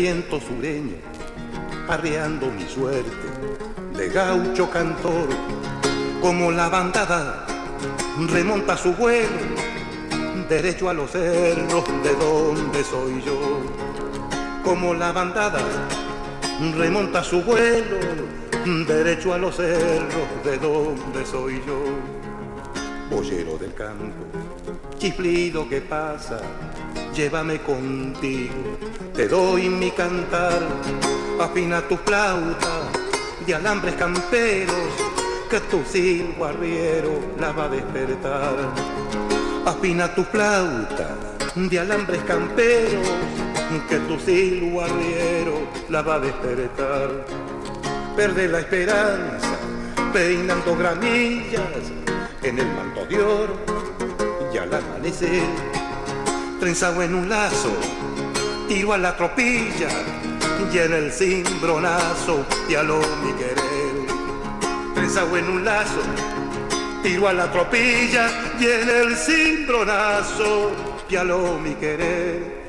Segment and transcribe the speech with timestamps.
[0.00, 0.96] Viento sureño,
[1.86, 3.10] arreando mi suerte
[3.94, 5.28] de gaucho cantor,
[6.22, 7.46] como la bandada
[8.30, 9.28] remonta su vuelo,
[10.48, 13.60] derecho a los cerros de donde soy yo,
[14.64, 15.60] como la bandada
[16.78, 17.98] remonta su vuelo,
[18.88, 21.84] derecho a los cerros de donde soy yo,
[23.14, 24.24] boyero del campo,
[24.98, 26.40] chiflido que pasa
[27.14, 28.78] llévame contigo,
[29.20, 30.62] te doy mi cantar,
[31.38, 32.88] afina tu flauta
[33.44, 34.88] de alambres camperos,
[35.50, 38.54] que tu silbo arriero la va a despertar.
[39.66, 41.08] Afina tu flauta
[41.54, 43.06] de alambres camperos,
[43.90, 47.10] que tu silbo arriero la va a despertar.
[48.16, 49.58] Perde la esperanza,
[50.14, 51.92] peinando gramillas
[52.42, 53.56] en el manto de oro
[54.50, 55.44] y al amanecer
[56.60, 57.70] trenzado en un lazo,
[58.70, 59.88] tiro a la tropilla
[60.72, 62.46] y en el cimbronazo
[62.78, 64.06] aló mi querer.
[64.94, 66.00] Trenzado en un lazo,
[67.02, 70.70] tiro a la tropilla y en el cimbronazo
[71.16, 72.59] aló mi querer.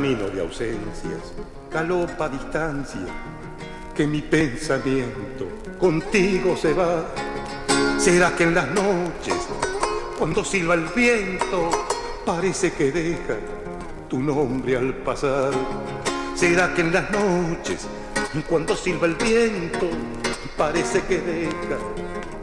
[0.00, 1.34] Camino de ausencias,
[1.70, 3.02] galopa distancia,
[3.94, 5.46] que mi pensamiento
[5.78, 7.04] contigo se va.
[7.98, 9.34] ¿Será que en las noches,
[10.18, 11.68] cuando silba el viento,
[12.24, 13.36] parece que deja
[14.08, 15.52] tu nombre al pasar?
[16.34, 17.86] ¿Será que en las noches,
[18.48, 19.90] cuando silba el viento,
[20.56, 21.76] parece que deja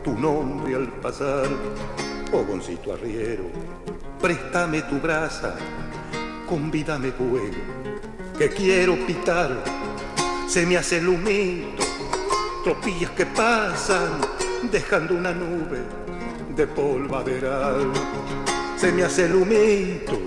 [0.04, 1.48] tu nombre al pasar?
[2.30, 3.46] Fogoncito arriero,
[4.22, 5.56] préstame tu brasa
[6.48, 7.58] convídame fuego,
[8.38, 9.52] que quiero pitar,
[10.48, 11.84] se me hace el humito,
[12.64, 14.22] tropillas que pasan,
[14.72, 15.80] dejando una nube
[16.56, 17.92] de polvaderal.
[18.78, 20.18] Se me hace el humito,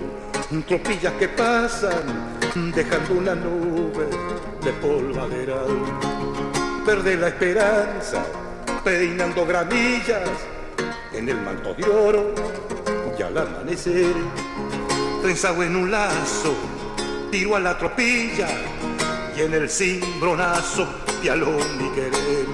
[0.67, 2.31] tropillas que pasan,
[2.73, 4.07] dejando una nube
[4.63, 5.81] de polvaderal.
[6.85, 8.23] Perde la esperanza,
[8.83, 10.29] peinando gramillas
[11.13, 12.35] en el manto de oro
[13.17, 14.13] y al amanecer
[15.21, 16.55] trenzado en un lazo,
[17.31, 18.47] tiro a la tropilla
[19.35, 20.87] y en el cimbronazo
[21.21, 22.45] pialó mi querer.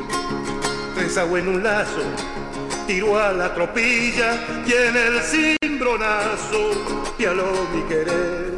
[0.94, 2.02] Trenzado en un lazo,
[2.86, 8.58] tiro a la tropilla y en el cimbronazo pialó mi querer.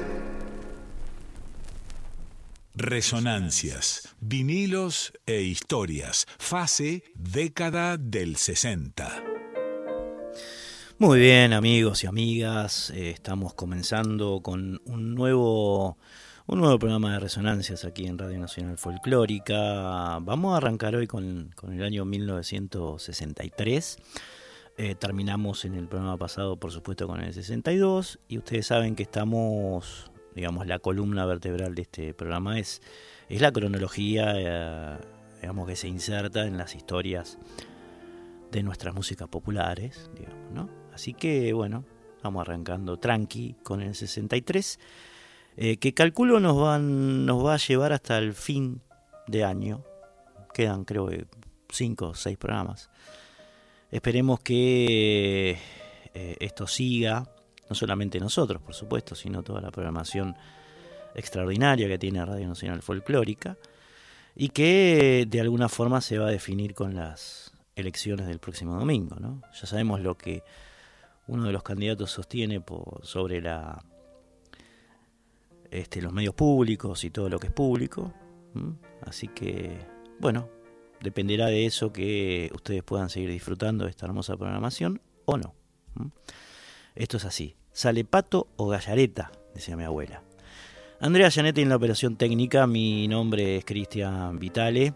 [2.74, 9.39] Resonancias, vinilos e historias, fase década del 60.
[11.02, 15.98] Muy bien, amigos y amigas, eh, estamos comenzando con un nuevo,
[16.46, 20.20] un nuevo programa de resonancias aquí en Radio Nacional Folclórica.
[20.20, 23.98] Vamos a arrancar hoy con, el año 1963.
[24.78, 28.20] Eh, terminamos en el programa pasado, por supuesto, con el 62.
[28.28, 32.82] Y ustedes saben que estamos, digamos, la columna vertebral de este programa es,
[33.30, 34.98] es la cronología, eh,
[35.40, 37.38] digamos, que se inserta en las historias
[38.52, 40.79] de nuestras músicas populares, digamos, ¿no?
[41.00, 41.86] Así que bueno,
[42.24, 44.80] vamos arrancando tranqui con el 63,
[45.56, 48.82] eh, que calculo nos, va a llevar hasta el fin
[49.26, 49.82] de año.
[50.54, 51.26] Quedan creo que
[51.70, 52.90] 5 o 6 programas.
[53.90, 55.58] Esperemos que
[56.14, 57.32] eh, esto siga,
[57.70, 60.36] no solamente nosotros, por supuesto, sino toda la programación
[61.16, 63.56] extraordinaria que tiene Radio Nacional Folclórica
[64.36, 69.16] y que de alguna forma se va a definir con las elecciones del próximo domingo.
[69.18, 69.42] ¿no?
[69.54, 70.44] Ya sabemos lo que
[71.30, 72.62] uno de los candidatos sostiene
[73.04, 73.84] sobre la,
[75.70, 78.12] este, los medios públicos y todo lo que es público.
[79.02, 79.78] Así que,
[80.20, 80.50] bueno,
[81.02, 85.54] dependerá de eso que ustedes puedan seguir disfrutando de esta hermosa programación o no.
[86.96, 87.56] Esto es así.
[87.72, 89.32] ¿Sale pato o gallareta?
[89.54, 90.24] Decía mi abuela.
[91.00, 94.94] Andrea Gianetti en la operación técnica, mi nombre es Cristian Vitale.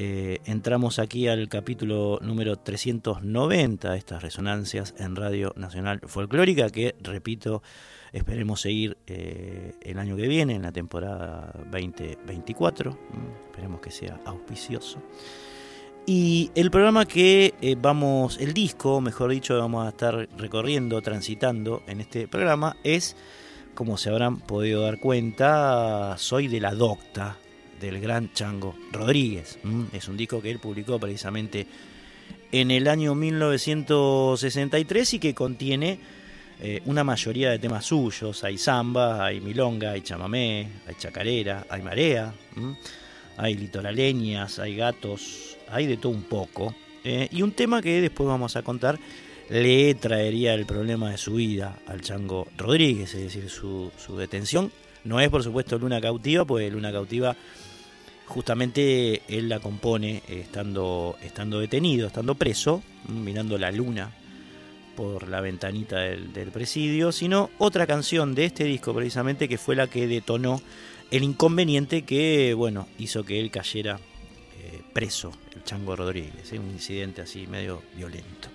[0.00, 6.94] Eh, entramos aquí al capítulo número 390 de estas resonancias en Radio Nacional Folclórica, que
[7.02, 7.64] repito,
[8.12, 12.92] esperemos seguir eh, el año que viene, en la temporada 2024.
[12.92, 12.96] Mm,
[13.46, 15.02] esperemos que sea auspicioso.
[16.06, 21.82] Y el programa que eh, vamos, el disco, mejor dicho, vamos a estar recorriendo, transitando
[21.88, 23.16] en este programa es
[23.74, 27.36] como se habrán podido dar cuenta, soy de la docta
[27.80, 29.58] del gran Chango Rodríguez.
[29.92, 31.66] Es un disco que él publicó precisamente
[32.52, 35.98] en el año 1963 y que contiene
[36.60, 38.42] eh, una mayoría de temas suyos.
[38.44, 42.32] Hay samba, hay milonga, hay chamamé, hay chacarera, hay marea,
[43.36, 46.74] hay litoraleñas, hay gatos, hay de todo un poco.
[47.04, 48.98] Eh, y un tema que después vamos a contar
[49.48, 54.70] le traería el problema de su vida al Chango Rodríguez, es decir, su, detención.
[55.04, 57.34] No es, por supuesto, Luna Cautiva, pues Luna Cautiva
[58.28, 64.12] justamente él la compone estando, estando detenido, estando preso, mirando la luna
[64.94, 69.86] por la ventanita del, presidio, sino otra canción de este disco precisamente que fue la
[69.86, 70.60] que detonó
[71.10, 73.98] el inconveniente que, bueno, hizo que él cayera
[74.60, 78.48] eh, preso, el Chango Rodríguez, un incidente así medio violento.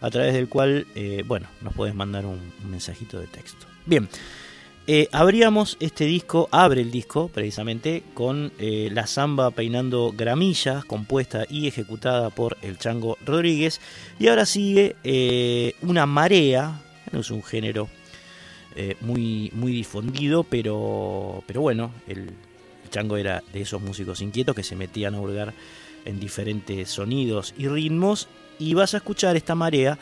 [0.00, 3.66] a través del cual, eh, bueno, nos puedes mandar un mensajito de texto.
[3.84, 4.08] Bien.
[4.86, 11.44] Eh, abríamos este disco, abre el disco precisamente con eh, la samba peinando gramillas, compuesta
[11.48, 13.80] y ejecutada por el Chango Rodríguez.
[14.18, 16.80] Y ahora sigue eh, una marea,
[17.12, 17.88] no es un género
[19.02, 22.30] muy, muy difundido, pero, pero bueno, el,
[22.88, 25.52] Chango era de esos músicos inquietos que se metían a hurgar
[26.04, 28.28] en diferentes sonidos y ritmos.
[28.58, 29.98] Y vas a escuchar esta marea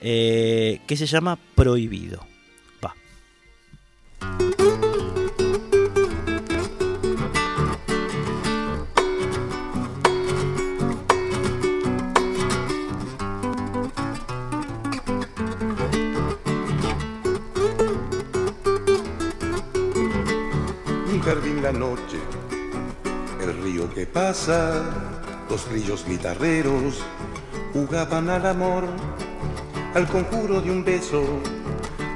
[0.00, 2.29] que se llama Prohibido.
[21.72, 22.18] La noche,
[23.40, 24.82] el río que pasa,
[25.48, 27.00] los grillos guitarreros
[27.72, 28.84] jugaban al amor,
[29.94, 31.22] al conjuro de un beso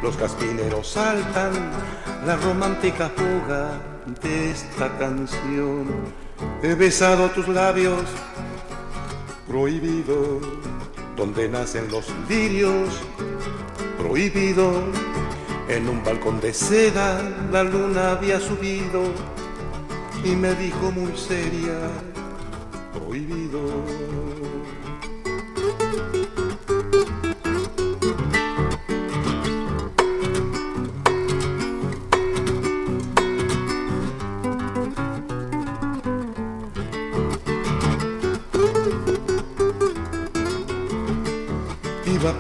[0.03, 1.53] los caspineros saltan
[2.27, 3.81] la romántica fuga
[4.23, 5.87] de esta canción.
[6.63, 8.03] He besado tus labios,
[9.47, 10.41] prohibido,
[11.17, 12.89] donde nacen los lirios,
[13.99, 14.83] prohibido.
[15.67, 19.03] En un balcón de seda la luna había subido
[20.25, 21.79] y me dijo muy seria,
[22.93, 23.61] prohibido.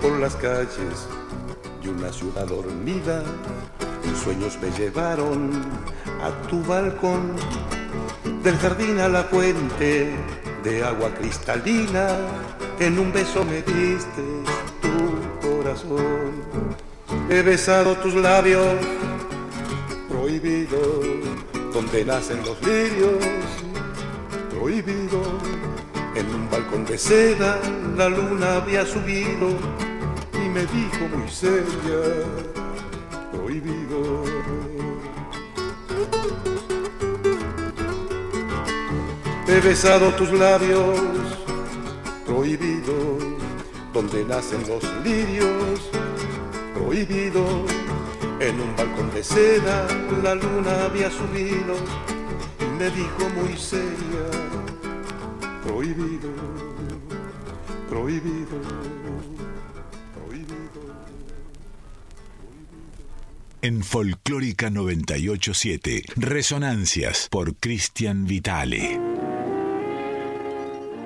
[0.01, 1.07] por las calles
[1.83, 3.23] de una ciudad dormida.
[4.23, 5.51] Sueños me llevaron
[6.23, 7.37] a tu balcón,
[8.45, 10.11] del jardín a la fuente
[10.63, 12.09] de agua cristalina.
[12.79, 14.23] En un beso me diste
[14.83, 16.45] tu corazón.
[17.31, 18.77] He besado tus labios
[20.11, 20.79] prohibido,
[21.73, 23.25] donde nacen los lirios,
[24.51, 25.23] prohibido
[26.15, 27.59] en un balcón de seda
[27.97, 29.49] la luna había subido
[30.35, 32.01] y me dijo muy seria,
[33.33, 34.44] prohibido.
[39.55, 40.99] He besado tus labios,
[42.27, 43.19] prohibido,
[43.93, 45.81] donde nacen los lirios,
[46.75, 47.65] prohibido.
[48.41, 49.87] En un balcón de seda
[50.25, 51.77] la luna había subido
[52.59, 54.27] y me dijo muy seria,
[55.63, 56.31] prohibido,
[57.89, 58.61] prohibido,
[60.19, 60.81] prohibido.
[63.63, 69.14] En Folclórica 987, Resonancias por Cristian Vitale.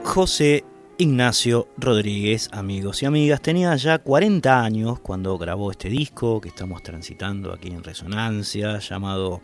[0.04, 0.64] José
[0.96, 6.82] Ignacio Rodríguez, amigos y amigas, tenía ya 40 años cuando grabó este disco que estamos
[6.82, 9.40] transitando aquí en Resonancia, llamado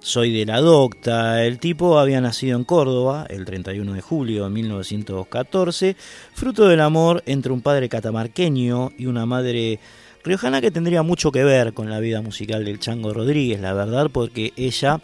[0.00, 1.44] Soy de la Docta.
[1.44, 5.96] El tipo había nacido en Córdoba el 31 de julio de 1914,
[6.32, 9.78] fruto del amor entre un padre catamarqueño y una madre
[10.24, 14.08] riojana que tendría mucho que ver con la vida musical del Chango Rodríguez, la verdad,
[14.10, 15.00] porque ella,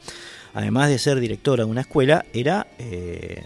[0.55, 3.43] además de ser directora de una escuela, era eh,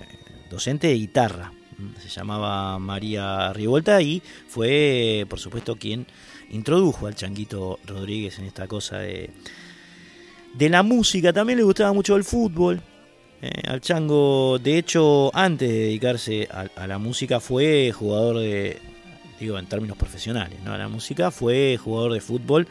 [0.50, 1.52] docente de guitarra
[2.00, 6.06] se llamaba María Rivolta y fue, por supuesto, quien
[6.50, 9.30] introdujo al Changuito Rodríguez en esta cosa de,
[10.54, 11.32] de la música.
[11.32, 12.80] También le gustaba mucho el fútbol.
[13.42, 18.78] Eh, al Chango, de hecho, antes de dedicarse a, la música, fue jugador de,
[19.38, 20.72] digo en términos profesionales, ¿no?
[20.72, 22.66] A la música, fue jugador de fútbol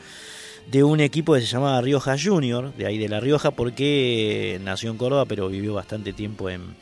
[0.71, 4.89] de un equipo que se llamaba Rioja Junior, de ahí de La Rioja, porque nació
[4.89, 6.73] en Córdoba, pero vivió bastante tiempo en,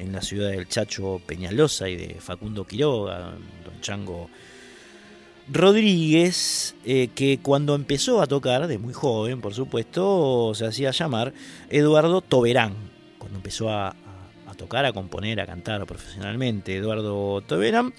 [0.00, 4.30] en la ciudad del Chacho Peñalosa y de Facundo Quiroga, don Chango
[5.52, 11.32] Rodríguez, eh, que cuando empezó a tocar, de muy joven por supuesto, se hacía llamar
[11.68, 12.74] Eduardo Toberán,
[13.18, 13.94] cuando empezó a,
[14.56, 17.94] tocar, a componer, a cantar profesionalmente, Eduardo Toberán,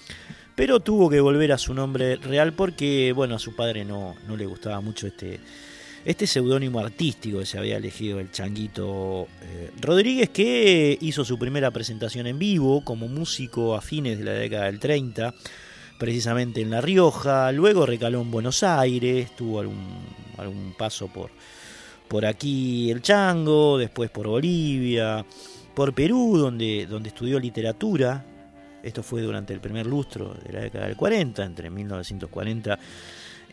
[0.54, 4.36] pero tuvo que volver a su nombre real porque, bueno, a su padre no, no
[4.36, 5.40] le gustaba mucho este
[6.04, 11.70] este seudónimo artístico que se había elegido el Changuito eh, Rodríguez, que hizo su primera
[11.70, 15.32] presentación en vivo como músico a fines de la década del 30,
[15.98, 21.30] precisamente en La Rioja, luego recaló en Buenos Aires, tuvo algún, paso por,
[22.08, 25.24] por aquí el Chango, después por Bolivia,
[25.74, 28.26] por Perú, donde, donde estudió literatura.
[28.82, 32.76] Esto fue durante el primer lustro de la década del 40, entre 1940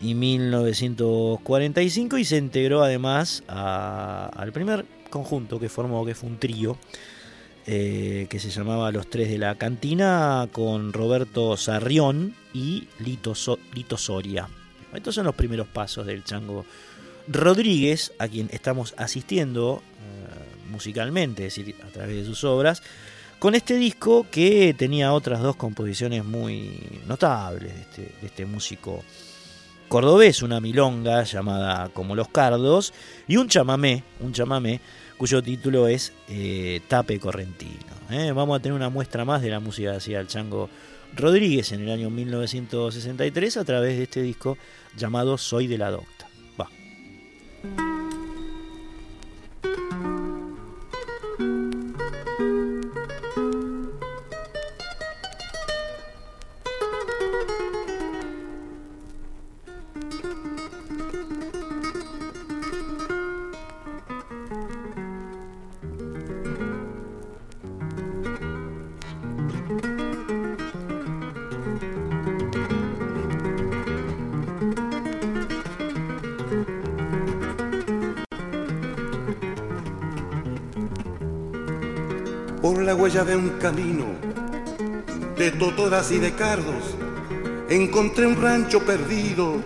[0.01, 6.77] y 1945 y se integró además al primer conjunto que formó, que fue un trío,
[7.67, 14.47] eh, que se llamaba Los Tres de la Cantina, con Roberto Sarrión y Lito, Soria.
[14.93, 16.65] Estos son los primeros pasos del Chango
[17.27, 22.81] Rodríguez, a quien estamos asistiendo eh, musicalmente, es decir, a través de sus obras,
[23.37, 29.03] con este disco que tenía otras dos composiciones muy notables de este, de este músico
[29.89, 32.93] cordobés, una milonga llamada Como los Cardos,
[33.27, 34.79] y un chamamé, un chamamé
[35.17, 37.73] cuyo título es eh, Tape Correntino.
[38.09, 38.31] ¿eh?
[38.31, 40.69] Vamos a tener una muestra más de la música que hacía el Chango
[41.15, 44.57] Rodríguez en el año 1963 a través de este disco
[44.95, 46.18] llamado Soy de la Docta.
[83.29, 84.05] De un camino
[85.37, 86.95] de totoras y de cardos,
[87.69, 89.61] encontré un rancho perdido,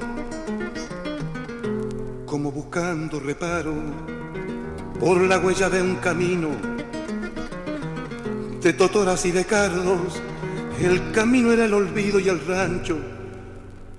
[2.25, 3.73] como buscando reparo
[4.99, 6.49] por la huella de un camino
[8.61, 10.21] de totoras y de cardos.
[10.81, 12.97] El camino era el olvido y el rancho,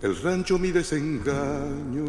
[0.02, 2.04] el rancho mi desengaño.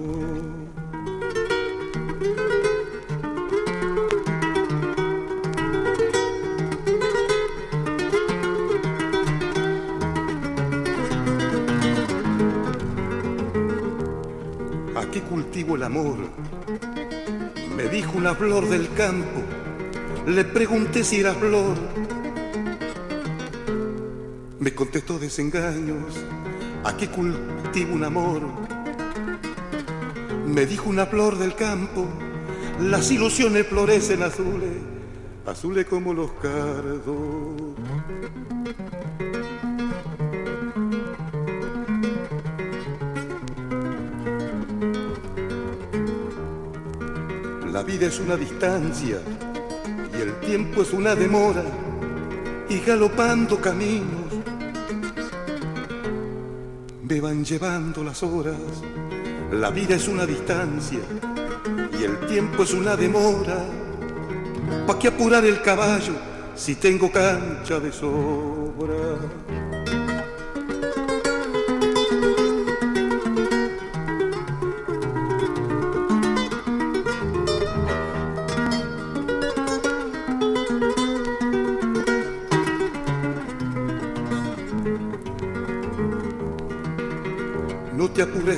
[15.56, 16.18] El amor.
[17.78, 19.42] Me dijo una flor del campo,
[20.28, 21.78] le pregunté si era flor.
[24.60, 26.18] Me contestó desengaños,
[26.84, 28.42] aquí cultivo un amor.
[30.46, 32.06] Me dijo una flor del campo,
[32.82, 34.74] las ilusiones florecen azules,
[35.46, 37.76] azules como los cardos.
[47.86, 49.20] Vida es una distancia
[50.18, 51.64] y el tiempo es una demora
[52.68, 54.26] y galopando caminos
[57.08, 58.58] me van llevando las horas.
[59.52, 61.00] La vida es una distancia
[62.00, 63.64] y el tiempo es una demora.
[64.88, 66.14] ¿Pa' qué apurar el caballo
[66.56, 69.65] si tengo cancha de sobra.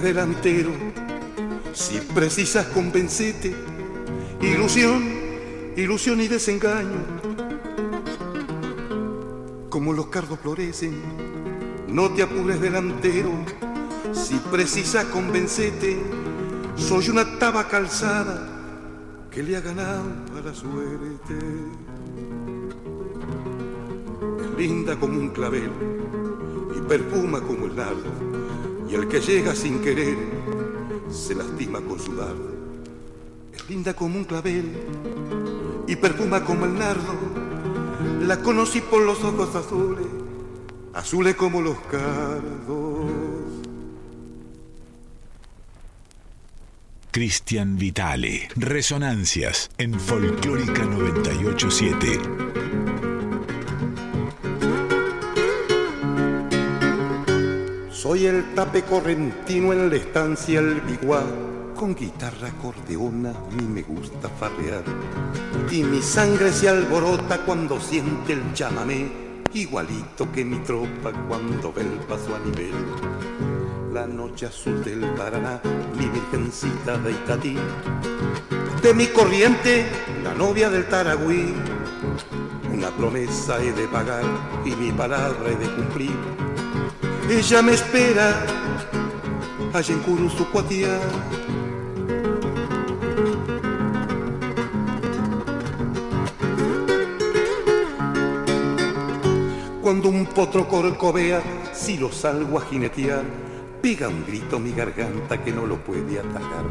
[0.07, 0.71] Delantero,
[1.73, 3.53] si precisas convencete,
[4.41, 5.03] ilusión,
[5.75, 7.03] ilusión y desengaño.
[9.69, 10.95] Como los cardos florecen,
[11.89, 13.31] no te apures delantero,
[14.13, 16.01] si precisas convencete,
[16.77, 20.05] soy una taba calzada que le ha ganado
[20.37, 21.35] a la suerte.
[24.39, 25.71] Es linda como un clavel
[26.77, 28.36] y perfuma como el nardo
[28.89, 30.17] y el que llega sin querer
[31.09, 32.55] se lastima con su dardo.
[33.53, 34.71] Es linda como un clavel
[35.87, 37.13] y perfuma como el nardo.
[38.21, 40.05] La conocí por los ojos azules,
[40.93, 43.11] azules como los cardos.
[47.11, 52.76] Cristian Vitale, Resonancias en Folclórica 987.
[58.07, 61.25] Soy el tape correntino en la estancia el biguá,
[61.75, 64.85] con guitarra acordeona a mí me gusta farrear.
[65.69, 69.11] Y mi sangre se alborota cuando siente el chamamé,
[69.51, 72.71] igualito que mi tropa cuando ve el paso a nivel.
[73.93, 75.59] La noche azul del Paraná,
[75.99, 77.57] mi virgencita de Itatí.
[78.81, 79.85] De mi corriente,
[80.23, 81.53] la novia del Taragüí.
[82.73, 84.23] Una promesa he de pagar
[84.63, 86.46] y mi palabra he de cumplir
[87.29, 88.45] ella me espera
[89.73, 90.99] allá en Curuzucuatía.
[99.81, 101.41] Cuando un potro corcovea,
[101.73, 103.23] si lo salgo a jinetear,
[103.81, 106.65] pega un grito mi garganta que no lo puede atacar.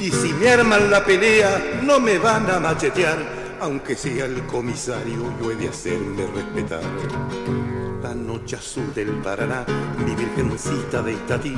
[0.00, 3.18] Y si me arman la pelea, no me van a machetear,
[3.60, 9.64] aunque sea el comisario, yo he de hacerme respetar la noche azul del Paraná,
[10.04, 11.54] mi virgencita de Itatí.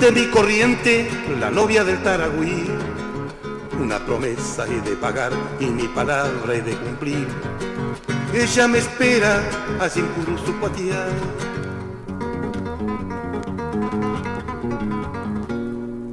[0.00, 2.68] De mi corriente, la novia del Taragüí.
[3.80, 7.28] Una promesa he de pagar y mi palabra he de cumplir.
[8.32, 9.40] Ella me espera
[9.80, 11.06] allí en Curuzucuatía.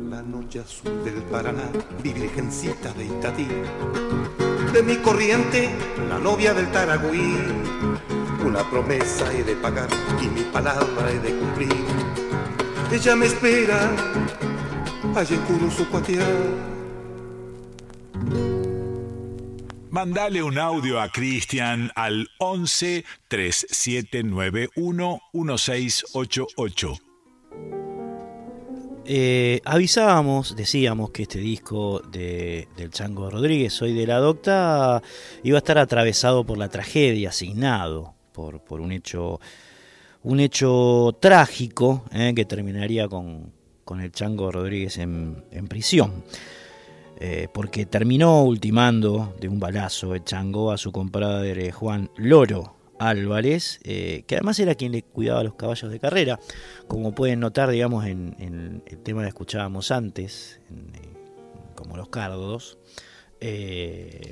[0.10, 1.70] La noche azul del Paraná,
[2.04, 3.48] mi virgencita de Itatí.
[4.74, 5.70] De mi corriente,
[6.08, 7.36] la novia del Taragüí
[8.46, 9.90] una promesa he de pagar
[10.22, 11.86] y mi palabra he de cumplir.
[12.92, 13.96] Ella me espera
[15.16, 16.26] allá en Curuzucuatiá.
[19.90, 26.94] Mandale un audio a Cristian al 11 3791 1688.
[29.04, 35.02] Eh, avisábamos, decíamos que este disco de, del Chango Rodríguez, Soy de la Docta,
[35.44, 39.40] iba a estar atravesado por la tragedia, asignado por, por un hecho
[40.24, 43.52] un hecho trágico eh, que terminaría con,
[43.84, 46.24] con, el Chango Rodríguez en, prisión.
[47.24, 53.80] Eh, porque terminó ultimando de un balazo el Chango a su compadre Juan Loro Álvarez,
[53.84, 56.40] eh, que además era quien le cuidaba los caballos de carrera.
[56.88, 60.92] Como pueden notar, digamos, en, en el tema que escuchábamos antes, en,
[61.76, 62.78] como los cardos.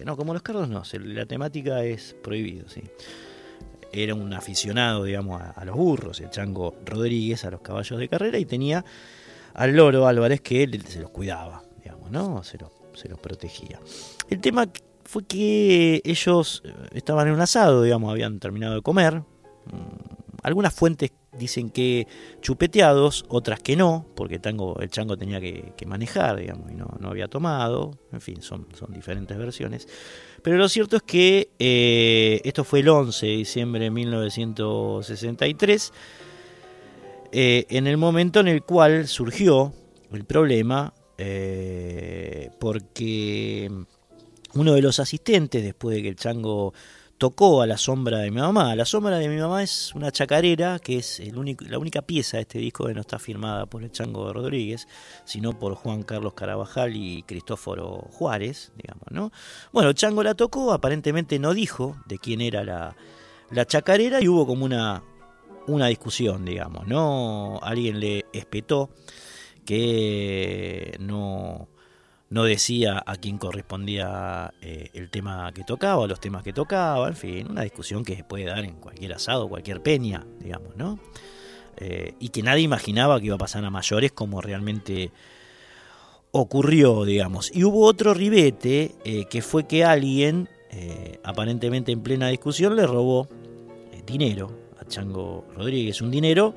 [0.05, 2.81] no, como los cardos no, la temática es prohibido, sí
[3.91, 8.37] era un aficionado, digamos, a, los burros, el Chango Rodríguez, a los caballos de carrera,
[8.37, 8.85] y tenía
[9.53, 12.43] al loro Álvarez que él se los cuidaba, digamos, ¿no?
[12.43, 13.79] Se los, se los protegía.
[14.29, 14.67] El tema
[15.03, 19.15] fue que ellos estaban en un asado, digamos, habían terminado de comer.
[19.15, 22.05] Mm, algunas fuentes dicen que
[22.41, 24.41] chupeteados, otras que no, porque el,
[24.89, 27.97] chango tenía que, manejar, digamos, y no, no, había tomado.
[28.11, 29.87] En fin, son, son diferentes versiones.
[30.43, 35.93] Pero lo cierto es que eh, esto fue el 11 de diciembre de 1963,
[37.31, 39.73] eh, en el momento en el cual surgió
[40.11, 43.71] el problema, eh, porque
[44.53, 46.73] uno de los asistentes, después de que el chango
[47.19, 48.73] tocó a la sombra de mi mamá.
[48.75, 52.59] La sombra de mi mamá es una chacarera que es la única pieza de este
[52.59, 54.87] disco que no está firmada por el Chango Rodríguez,
[55.25, 59.31] sino por Juan Carlos Carabajal y Cristóforo Juárez, digamos, ¿no?
[59.73, 62.95] Bueno, Chango la tocó, aparentemente no dijo de quién era la,
[63.51, 65.03] la chacarera y hubo como una,
[65.67, 67.59] una discusión, digamos, ¿no?
[67.61, 68.91] Alguien le espetó
[69.65, 71.67] que no
[72.29, 77.15] no decía a quién correspondía eh, el tema que tocaba, los temas que tocaba, en
[77.15, 80.99] fin, una discusión que se puede dar en cualquier asado, cualquier peña, digamos, ¿no?
[81.77, 85.11] Eh, y que nadie imaginaba que iba a pasar a mayores como realmente
[86.31, 87.51] ocurrió, digamos.
[87.53, 90.49] Y hubo otro ribete, eh, que fue que alguien,
[91.23, 93.27] aparentemente en plena discusión, le robó
[94.05, 96.53] dinero a Chango Rodríguez, un dinero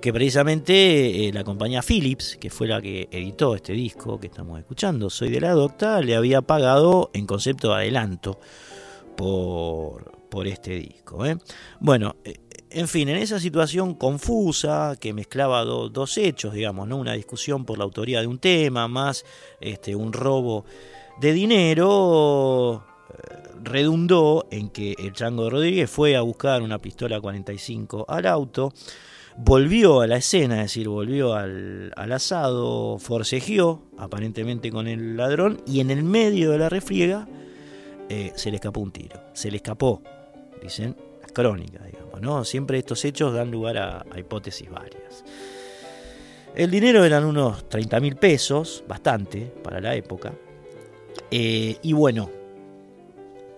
[0.00, 4.58] que precisamente eh, la compañía Philips, que fue la que editó este disco que estamos
[4.58, 8.38] escuchando, Soy de la Docta, le había pagado en concepto de adelanto
[9.16, 11.24] por, por este disco.
[11.24, 11.36] ¿eh?
[11.80, 12.36] Bueno, eh,
[12.70, 16.98] en fin, en esa situación confusa que mezclaba dos hechos, digamos, ¿no?
[16.98, 19.24] una discusión por la autoría de un tema, más
[19.60, 20.64] este, un robo
[21.20, 22.84] de dinero,
[23.62, 28.72] redundó en que el Chango Rodríguez fue a buscar una pistola 45 al auto,
[29.36, 35.80] volvió a la escena, es decir, volvió al, asado, forcejeó aparentemente con el ladrón y
[35.80, 37.28] en el medio de la refriega
[38.08, 39.20] eh, se le escapó un tiro.
[39.32, 40.02] Se le escapó,
[40.62, 42.44] dicen las crónicas, digamos, ¿no?
[42.44, 45.24] Siempre estos hechos dan lugar a, hipótesis varias.
[46.54, 50.32] El dinero eran unos 30 mil pesos, bastante para la época.
[51.30, 52.30] Eh, y bueno,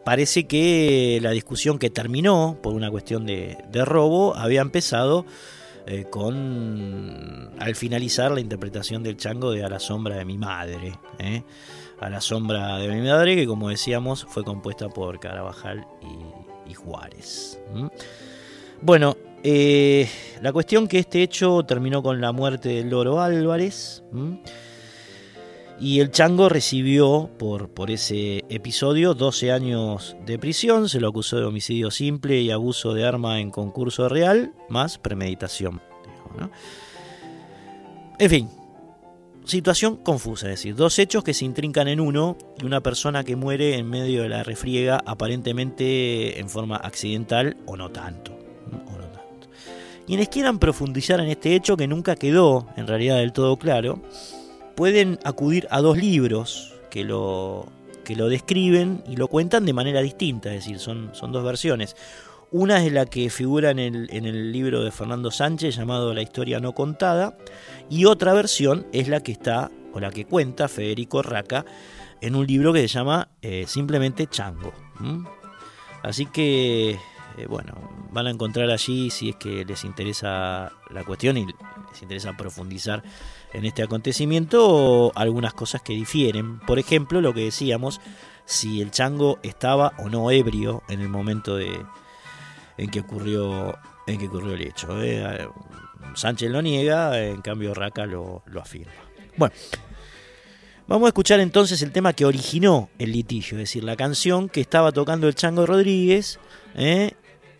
[0.04, 5.26] parece que la discusión que terminó por una cuestión de, de robo había empezado
[5.90, 10.98] eh, con al finalizar la interpretación del chango de A la sombra de mi madre.
[11.18, 11.42] ¿eh?
[11.98, 15.86] A la sombra de mi madre, que como decíamos fue compuesta por Carabajal
[16.66, 17.58] y, Juárez.
[18.82, 20.06] Bueno, eh,
[20.42, 24.04] la cuestión que este hecho terminó con la muerte del Loro Álvarez.
[25.80, 31.36] Y el Chango recibió por, por ese episodio 12 años de prisión, se lo acusó
[31.36, 35.80] de homicidio simple y abuso de arma en concurso real, más premeditación.
[38.18, 38.48] En fin,
[39.44, 43.36] situación confusa, es decir, dos hechos que se intrincan en uno y una persona que
[43.36, 48.32] muere en medio de la refriega aparentemente en forma accidental o no tanto.
[48.32, 49.48] O no tanto.
[50.06, 54.02] Quienes quieran profundizar en este hecho que nunca quedó en realidad del todo claro,
[54.78, 57.66] pueden acudir a dos libros que lo,
[58.04, 61.96] que lo describen y lo cuentan de manera distinta, es decir, son, son dos versiones.
[62.52, 66.22] Una es la que figura en el, en el libro de Fernando Sánchez llamado La
[66.22, 67.36] historia no contada
[67.90, 71.64] y otra versión es la que está o la que cuenta Federico Raca
[72.20, 74.72] en un libro que se llama eh, simplemente Chango.
[76.04, 76.96] Así que,
[77.36, 77.74] eh, bueno,
[78.10, 83.02] van a encontrar allí si es que les interesa la cuestión y les interesa profundizar
[83.52, 86.58] en este acontecimiento algunas cosas que difieren.
[86.60, 88.00] Por ejemplo, lo que decíamos,
[88.44, 91.84] si el chango estaba o no ebrio en el momento de,
[92.76, 95.02] en que ocurrió en que ocurrió el hecho.
[95.02, 95.48] ¿eh?
[96.14, 98.92] Sánchez lo niega, en cambio Raca lo, afirma.
[99.36, 99.54] Bueno,
[100.88, 104.60] vamos a escuchar entonces el tema que originó el litigio, es decir, la canción que
[104.60, 106.40] estaba tocando el Chango Rodríguez,
[106.74, 107.12] ¿eh?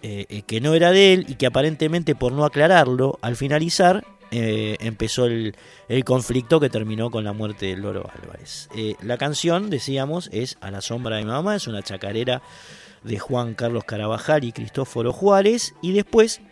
[0.02, 4.76] Eh, que no era de él y que aparentemente por no aclararlo, al finalizar eh,
[4.80, 5.54] empezó el,
[6.04, 8.68] conflicto que terminó con la muerte de Loro Álvarez.
[8.76, 12.42] Eh, la canción, decíamos, es A la sombra de mi mamá, es una chacarera
[13.02, 16.42] de Juan Carlos Carabajal y Cristóforo Juárez, y después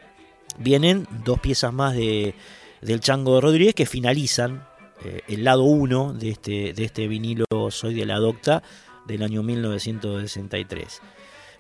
[0.58, 2.34] vienen dos piezas más de,
[2.80, 4.66] del Chango Rodríguez que finalizan
[5.04, 8.62] eh, el lado 1 de este, de este vinilo Soy de la Docta
[9.06, 11.02] del año 1963.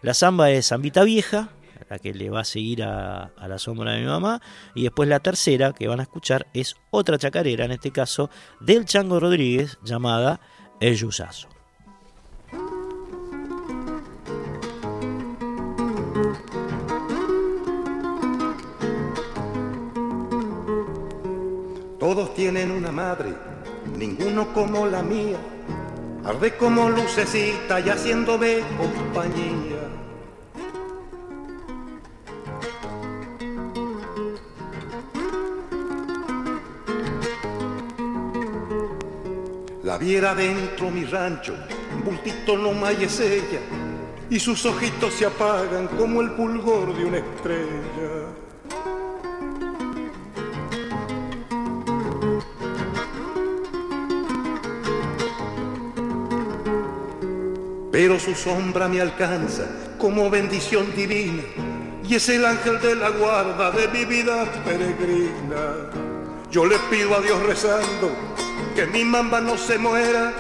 [0.02, 1.50] La samba es Zambita Vieja,
[1.88, 4.40] la que le va a seguir a, la sombra de mi mamá.
[4.74, 8.84] Y después la tercera que van a escuchar es otra chacarera, en este caso del
[8.84, 10.40] Chango Rodríguez, llamada
[10.80, 11.55] El Yusazo.
[22.06, 23.34] Todos tienen una madre,
[23.98, 25.38] ninguno como la mía.
[26.24, 29.80] Arde como lucecita y haciéndome compañía.
[39.82, 41.56] La viera dentro mi rancho,
[41.92, 43.58] un bultito no es ella,
[44.30, 48.25] y sus ojitos se apagan como el pulgor de una estrella.
[57.96, 59.64] Pero su sombra me alcanza
[59.96, 61.42] como bendición divina,
[62.06, 65.88] y es el ángel de la guarda de mi vida peregrina.
[66.50, 68.14] Yo le pido a Dios rezando
[68.74, 70.34] que mi mamba no se muera,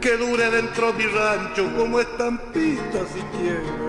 [0.00, 3.83] que dure dentro de mi rancho como estampita siquiera.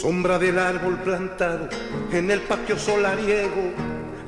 [0.00, 1.68] Sombra del árbol plantado
[2.10, 3.74] en el patio solariego,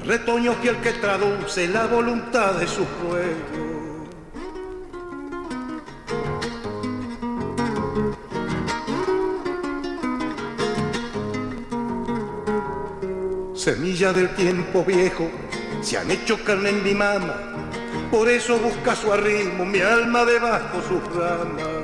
[0.04, 3.72] retoño que el que traduce la voluntad de su pueblo.
[13.54, 15.30] Semilla del tiempo viejo,
[15.80, 17.34] se han hecho carne en mi mama,
[18.10, 21.81] por eso busca su arrimo mi alma debajo sus ramas.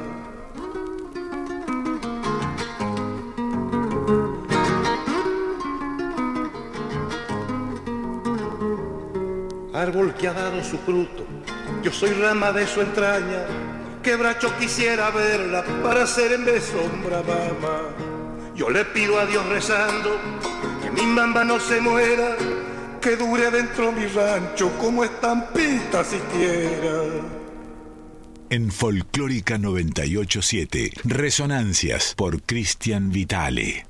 [9.80, 11.26] Árbol que ha dado su fruto.
[11.82, 13.46] Yo soy rama de su entraña,
[14.02, 17.80] quebracho quisiera verla para ser en vez sombra mamá.
[18.54, 20.18] Yo le pido a Dios rezando
[20.82, 22.36] que mi mamá no se muera,
[23.00, 27.02] que dure dentro mi rancho como estampita siquiera.
[28.50, 33.84] En Folclórica 987, Resonancias por Cristian Vitale.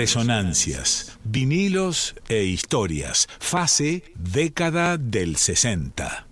[0.00, 6.26] Resonancias, vinilos e historias, fase década del 60.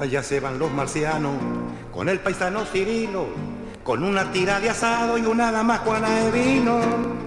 [0.00, 1.36] Allá se van los marcianos
[1.92, 3.28] con el paisano Cirilo,
[3.84, 7.17] con una tira de asado y una dama juana de vino.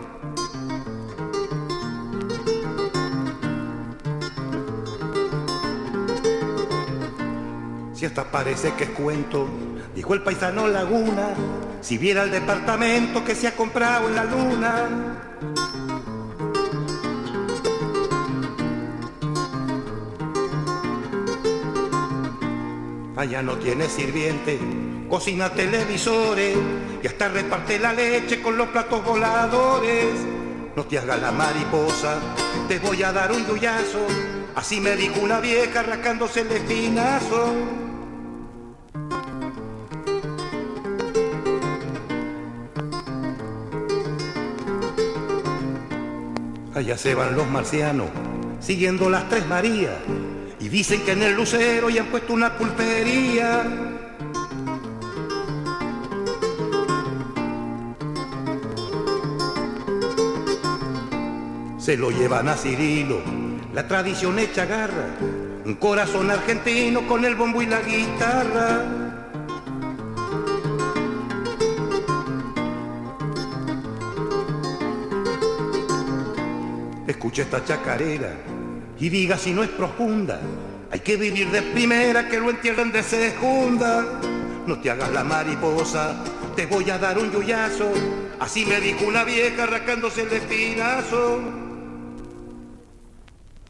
[8.43, 9.47] Parece que es cuento,
[9.93, 11.35] dijo el paisano Laguna,
[11.79, 14.89] si viera el departamento que se ha comprado en la luna.
[23.15, 24.59] Allá no tiene sirviente,
[25.07, 26.57] cocina televisores
[27.03, 30.15] y hasta reparte la leche con los platos voladores.
[30.75, 32.19] No te hagas la mariposa,
[32.67, 34.07] te voy a dar un yuyazo,
[34.55, 37.90] así me dijo una vieja rascándose el espinazo.
[46.81, 48.07] Allá se van los marcianos,
[48.59, 49.97] siguiendo las tres Marías,
[50.59, 53.61] y dicen que en el lucero ya han puesto una pulpería.
[61.77, 63.21] Se lo llevan a Cirilo,
[63.75, 65.05] la tradición hecha garra,
[65.63, 69.00] un corazón argentino con el bombo y la guitarra.
[77.31, 78.35] Escucha esta chacarera
[78.99, 80.41] y diga si no es profunda.
[80.91, 84.19] Hay que vivir de primera, que lo entierren de segunda.
[84.67, 86.21] No te hagas la mariposa,
[86.57, 87.89] te voy a dar un yuyazo.
[88.37, 91.39] Así me dijo una vieja arrancándose el espinazo.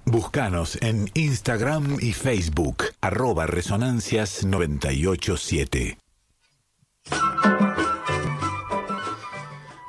[0.05, 5.99] Búscanos en Instagram y Facebook, arroba Resonancias 987.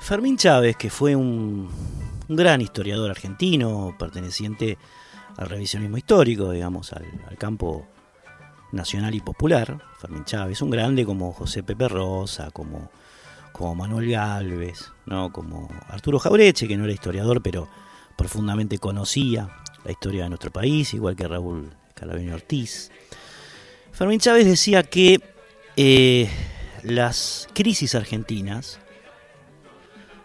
[0.03, 1.71] Fermín Chávez, que fue un,
[2.33, 4.79] un gran historiador argentino, perteneciente
[5.37, 7.87] al revisionismo histórico, digamos, al, al, campo
[8.73, 9.83] nacional y popular.
[10.01, 12.90] Fermín Chávez, un grande como José Pepe Rosa, como,
[13.53, 15.31] como Manuel Galvez, ¿no?
[15.31, 17.68] como Arturo Jaureche, que no era historiador, pero
[18.16, 19.51] profundamente conocía
[19.85, 22.90] la historia de nuestro país, igual que Raúl Calaveño Ortiz.
[23.92, 25.21] Fermín Chávez decía que
[25.77, 26.31] eh,
[26.83, 28.79] las crisis argentinas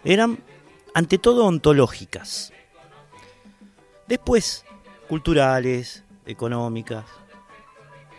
[0.06, 0.40] eran
[0.98, 2.52] ante todo ontológicas,
[4.08, 4.66] después
[5.08, 7.06] culturales, económicas,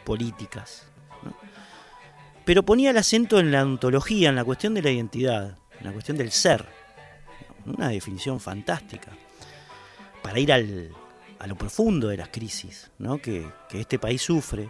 [0.04, 0.86] políticas,
[2.44, 5.92] pero ponía el acento en la ontología, en la cuestión de la identidad, en la
[5.92, 6.66] cuestión del ser,
[7.66, 9.10] una definición fantástica,
[10.22, 10.92] para ir al,
[11.40, 14.68] a lo profundo de las crisis que, que, este país sufre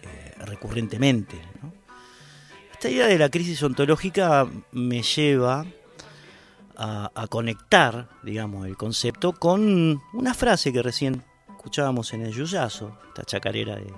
[0.00, 1.38] eh, recurrentemente.
[2.72, 5.66] Esta idea de la crisis ontológica me lleva
[6.76, 13.24] a, conectar, digamos, el concepto con una frase que recién escuchábamos en el Yuyazo, esta
[13.24, 13.92] chacarera de,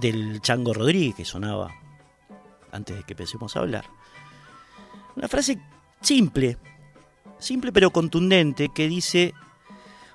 [0.00, 1.74] del Chango Rodríguez que sonaba
[2.72, 3.84] antes de que empecemos a hablar.
[5.16, 5.58] Una frase
[6.00, 6.58] simple,
[7.38, 9.34] simple pero contundente, que dice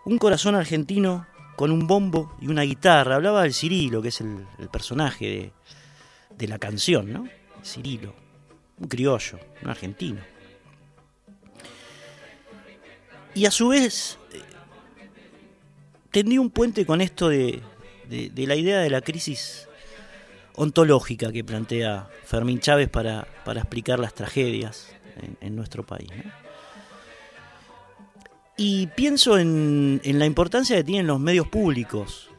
[0.06, 3.16] un corazón argentino con un bombo y una guitarra.
[3.16, 5.54] Hablaba del Cirilo, que es el, el personaje de,
[6.38, 7.28] de, la canción, ¿no?
[7.64, 8.14] Cirilo,
[8.78, 10.33] un criollo, un argentino.
[13.36, 14.17] Y a su vez
[16.12, 17.62] tendí un puente con esto de,
[18.08, 19.67] de, la idea de la crisis
[20.56, 24.96] ontológica que plantea Fermín Chávez para, para explicar las tragedias
[25.41, 26.10] en, nuestro país.
[28.56, 32.30] Y pienso en, en, la importancia que tienen los medios públicos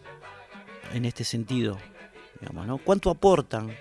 [0.93, 1.79] en este sentido.
[2.41, 2.79] Digamos, ¿no?
[2.79, 3.75] ¿Cuánto aportan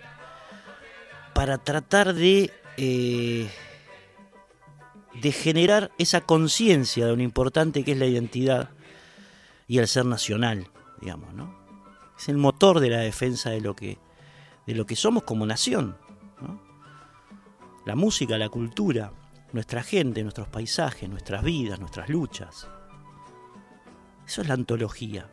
[1.33, 3.49] para tratar de, eh,
[5.21, 8.69] de generar esa conciencia de lo importante que es la identidad
[9.67, 10.67] y el ser nacional?
[11.01, 11.53] Digamos, ¿no?
[12.17, 13.97] Es el motor de la defensa de lo que,
[14.65, 15.97] de lo que somos como nación.
[17.85, 19.11] La música, la cultura,
[19.51, 22.67] nuestra gente, nuestros paisajes, nuestras vidas, nuestras luchas.
[24.25, 25.29] Eso es la antología.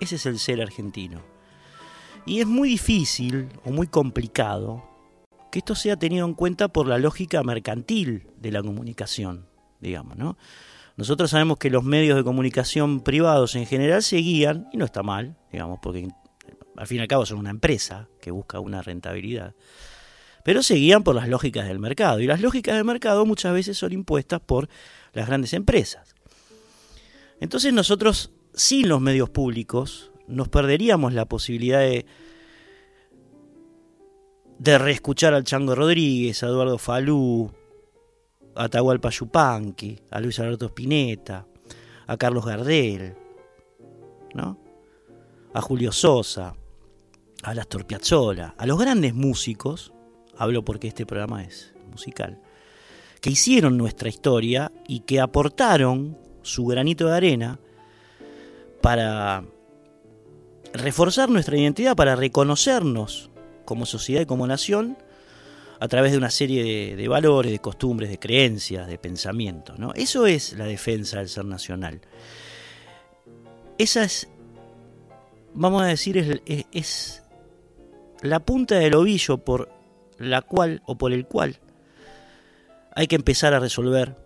[0.00, 1.20] Ese es el ser argentino.
[2.26, 4.87] Y es muy difícil o muy complicado
[5.50, 9.46] que esto sea tenido en cuenta por la lógica mercantil de la comunicación,
[9.80, 10.36] digamos, ¿no?
[10.96, 15.02] Nosotros sabemos que los medios de comunicación privados en general se guían, y no está
[15.02, 16.08] mal, digamos, porque
[16.76, 19.54] al fin y al cabo son una empresa que busca una rentabilidad
[20.48, 22.20] pero se guían por las lógicas del mercado.
[22.20, 24.70] Y las lógicas del mercado muchas veces son impuestas por
[25.12, 26.14] las grandes empresas.
[27.38, 32.06] Entonces nosotros, sin los medios públicos, nos perderíamos la posibilidad de,
[34.58, 37.50] de reescuchar al Chango Rodríguez, a Eduardo Falú,
[38.54, 41.46] a Atahualpa Yupanqui, a Luis Alberto Spinetta,
[42.06, 43.14] a Carlos Gardel,
[44.34, 44.58] ¿no?
[45.54, 46.54] a Julio Sosa,
[47.42, 49.92] a Astor Piazzolla, a los grandes músicos
[50.38, 52.40] hablo porque este programa es musical,
[53.20, 57.58] que hicieron nuestra historia y que aportaron su granito de arena
[58.80, 59.44] para
[60.72, 63.30] reforzar nuestra identidad, para reconocernos
[63.68, 64.96] como sociedad y como nación
[65.78, 69.78] a través de una serie de, valores, de costumbres, de creencias, de pensamientos.
[69.78, 69.92] ¿no?
[69.94, 72.00] Eso es la defensa del ser nacional.
[73.76, 74.26] Esa es,
[75.52, 77.22] vamos a decir, es, es, es
[78.22, 79.70] la punta del ovillo por
[80.16, 81.60] la cual o por el cual
[82.96, 84.16] hay que empezar a resolver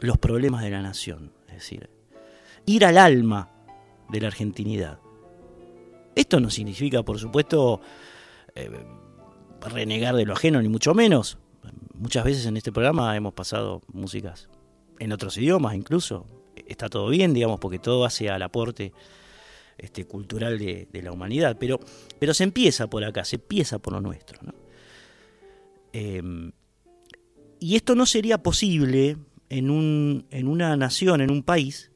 [0.00, 1.88] los problemas de la nación, es decir,
[2.66, 3.48] ir al alma
[4.10, 4.98] de la argentinidad.
[6.16, 7.80] Esto no significa, por supuesto,
[8.54, 8.70] eh,
[9.60, 11.38] renegar de lo ajeno, ni mucho menos.
[11.94, 14.48] Muchas veces en este programa hemos pasado músicas
[14.98, 16.26] en otros idiomas incluso,
[16.66, 18.92] está todo bien, digamos, porque todo hace al aporte
[19.78, 21.80] este, cultural de, la humanidad, pero,
[22.18, 24.38] pero se empieza por acá, se empieza por lo nuestro.
[25.92, 26.52] Em,
[27.58, 29.16] y esto no sería posible
[29.48, 31.90] en, un, en una nación, en un país,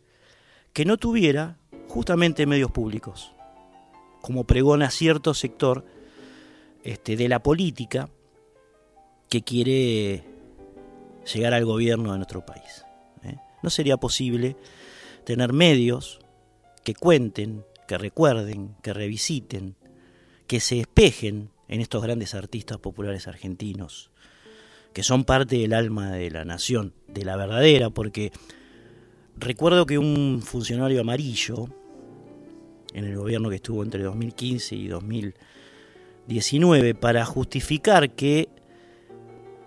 [0.73, 3.33] que no tuviera justamente medios públicos,
[4.21, 5.85] como pregona cierto sector
[6.87, 8.09] este, de la política
[9.29, 10.23] que quiere
[11.35, 12.85] llegar al gobierno de nuestro país.
[13.25, 13.35] ¿eh?
[13.61, 14.57] No sería posible
[15.25, 16.21] tener medios
[16.85, 19.75] que cuenten, que recuerden, que revisiten,
[20.47, 24.13] que se espejen en estos grandes artistas populares argentinos,
[24.93, 28.31] que son parte del alma de la nación, de la verdadera, porque
[29.37, 31.67] recuerdo que un funcionario amarillo,
[32.95, 34.87] en el gobierno que estuvo entre 2015 y
[36.27, 38.49] 2019, para justificar que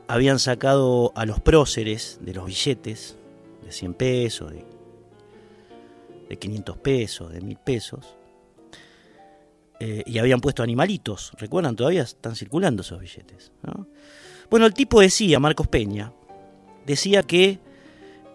[0.08, 3.18] habían sacado a los próceres de los billetes
[3.64, 4.80] de 100 pesos, de
[6.30, 8.16] de 500 pesos, de 1000 pesos,
[9.80, 13.52] eh, y habían puesto animalitos, recuerdan, todavía están circulando esos billetes.
[14.50, 16.14] Bueno, el tipo decía, Marcos Peña,
[16.86, 17.60] decía que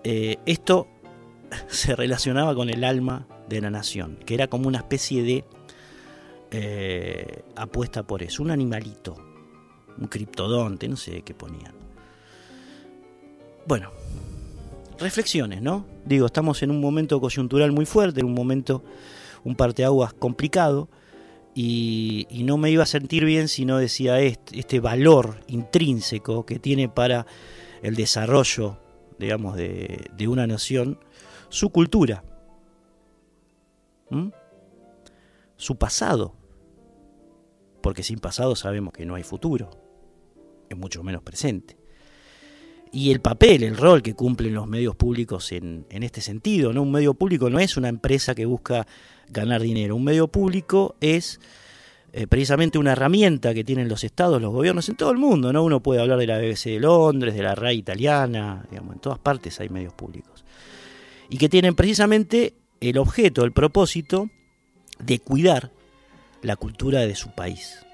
[0.03, 0.89] eh, esto
[1.69, 5.45] se relacionaba con el alma de la nación, que era como una especie de
[6.57, 9.17] eh, apuesta por eso, un animalito,
[9.99, 11.75] un criptodonte, no sé qué ponían.
[13.67, 13.91] Bueno,
[15.01, 15.85] reflexiones, ¿no?
[16.05, 18.85] Digo, estamos en un momento coyuntural muy fuerte, en un momento,
[19.43, 20.89] un parteaguas complicado,
[21.57, 26.61] y, no me iba a sentir bien si no decía este, este valor intrínseco que
[26.61, 27.27] tiene para
[27.83, 28.79] el desarrollo,
[29.19, 31.01] digamos, de, una nación,
[31.49, 32.23] su cultura,
[35.57, 36.35] su pasado,
[37.85, 39.69] porque sin pasado sabemos que no hay futuro,
[40.71, 41.77] es mucho menos presente
[42.95, 46.73] y el papel, el rol que cumplen los medios públicos en, este sentido.
[46.73, 46.83] ¿no?
[46.83, 48.87] Un medio público no es una empresa que busca
[49.29, 51.41] ganar dinero, un medio público es
[52.13, 55.53] eh, precisamente una herramienta que tienen los estados, los gobiernos en todo el mundo.
[55.53, 55.65] ¿no?
[55.65, 59.19] Uno puede hablar de la BBC de Londres, de la RAI italiana, digamos, en todas
[59.19, 60.45] partes hay medios públicos.
[61.29, 64.31] Y que tienen precisamente el objeto, el propósito
[65.01, 65.73] de cuidar
[66.45, 67.85] la cultura de su país.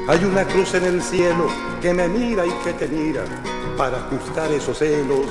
[0.07, 1.47] Hay una cruz en el cielo
[1.81, 3.23] que me mira y que te mira
[3.75, 5.25] para ajustar esos celos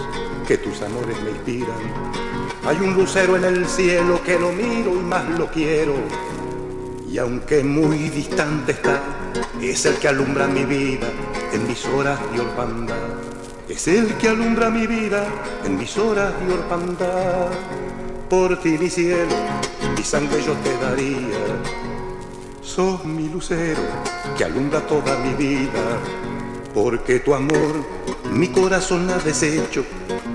[0.48, 1.78] que tus amores me inspiran.
[2.66, 5.94] Hay un lucero en el cielo que lo miro y más lo quiero.
[7.08, 9.00] Y aunque muy distante está,
[9.62, 11.06] es el que alumbra mi vida
[11.52, 12.96] en mis horas de orfandad.
[13.68, 15.24] Es el que alumbra mi vida
[15.64, 17.48] en mis horas de orfandad.
[18.28, 19.36] Por ti, mi cielo,
[19.96, 21.83] mi sangre yo te daría
[22.64, 23.82] sos mi lucero
[24.36, 26.00] que alumbra toda mi vida,
[26.72, 27.84] porque tu amor
[28.32, 29.84] mi corazón ha deshecho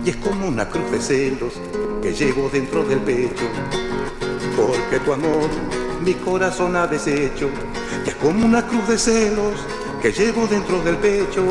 [0.05, 1.53] y es como una cruz de celos
[2.01, 3.45] que llevo dentro del pecho.
[4.55, 5.49] Porque tu amor
[6.05, 7.49] mi corazón ha deshecho,
[8.03, 9.53] que es como una cruz de celos
[10.01, 11.43] que llevo dentro del pecho.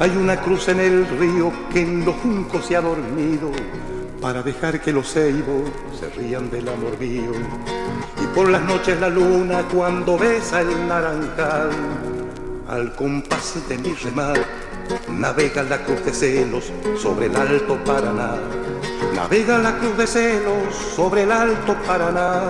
[0.00, 3.50] Hay una cruz en el río que en los juncos se ha dormido
[4.18, 7.32] para dejar que los ceibos se rían del amor mío.
[8.18, 11.68] Y por las noches la luna cuando besa el naranjal,
[12.66, 14.38] al compás de mi remar,
[15.10, 18.36] navega la cruz de celos sobre el alto Paraná.
[19.14, 22.48] Navega la cruz de celos sobre el alto Paraná.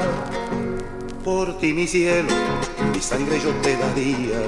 [1.25, 2.29] Por ti mi cielo,
[2.93, 4.41] mi sangre yo te daría.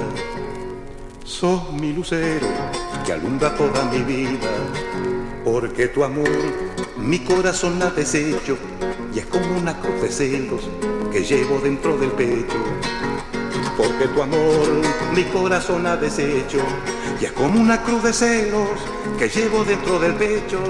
[1.24, 2.46] Sos mi lucero
[3.04, 4.50] que alumbra toda mi vida,
[5.44, 6.28] porque tu amor
[6.96, 8.56] mi corazón ha deshecho
[9.12, 10.68] y es como una cruz de celos
[11.10, 12.56] que llevo dentro del pecho.
[13.76, 14.82] Porque tu amor
[15.14, 16.58] mi corazón ha deshecho
[17.20, 18.68] y es como una cruz de celos
[19.18, 20.60] que llevo dentro del pecho.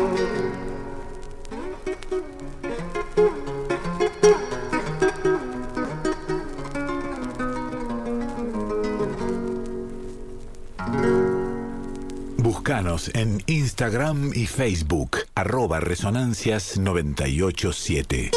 [13.15, 18.31] En Instagram y Facebook, arroba Resonancias 987.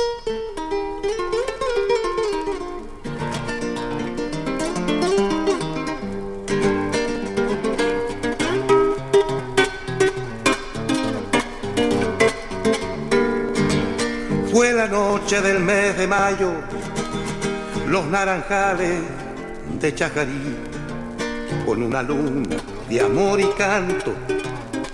[14.53, 16.53] Fue la noche del mes de mayo,
[17.89, 19.01] los naranjales
[19.81, 20.55] de Chajarí,
[21.65, 22.55] con una luna
[22.87, 24.13] de amor y canto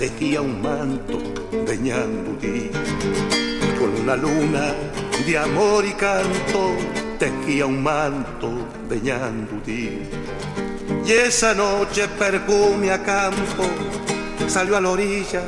[0.01, 1.19] tejía un manto
[1.63, 2.71] de ñandutí.
[3.77, 4.73] Con una luna
[5.27, 6.75] de amor y canto
[7.19, 8.49] tejía un manto
[8.89, 9.99] de ñandutí.
[11.05, 13.63] Y esa noche perfume a campo
[14.47, 15.43] salió a la orilla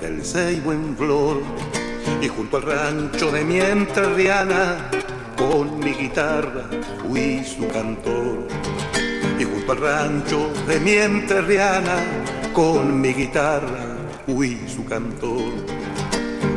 [0.00, 1.42] del ceibo en flor
[2.22, 4.90] y junto al rancho de mi entrerriana
[5.36, 6.64] con mi guitarra
[7.02, 8.48] fui su cantor
[9.38, 11.96] y junto al rancho de mi entrerriana
[12.54, 13.87] con mi guitarra
[14.28, 15.52] fui su cantor.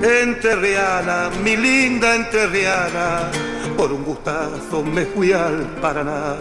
[0.02, 3.32] Enterriana, mi linda enterriana,
[3.78, 6.36] por un gustazo me fui al Paraná.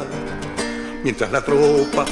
[1.05, 2.05] Mientras la tropa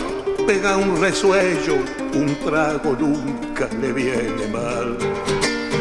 [0.47, 1.79] pega un resuello,
[2.15, 4.97] un trago nunca le viene mal.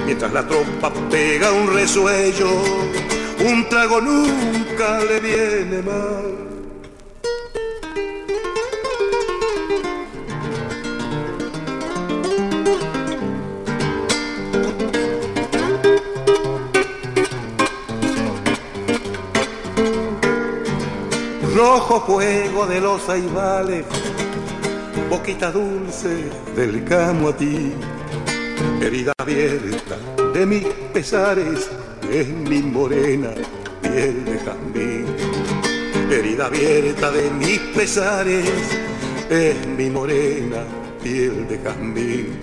[0.05, 2.49] Mientras la tropa pega un resuello,
[3.45, 6.46] un trago nunca le viene mal.
[21.57, 23.83] Rojo fuego de los aibales,
[25.09, 27.73] boquita dulce del camo a ti,
[28.79, 29.97] herida abierta
[30.35, 31.67] de mis pesares,
[32.13, 33.29] es mi morena
[33.81, 35.05] piel de jambín.
[36.11, 38.47] Herida abierta de mis pesares,
[39.27, 40.59] es mi morena
[41.01, 42.39] piel de jambín.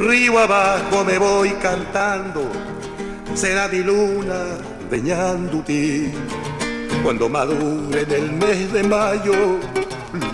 [0.00, 2.50] Río abajo me voy cantando,
[3.34, 4.58] será mi luna
[4.90, 6.12] de ñandutí
[7.02, 9.58] cuando madure en el mes de mayo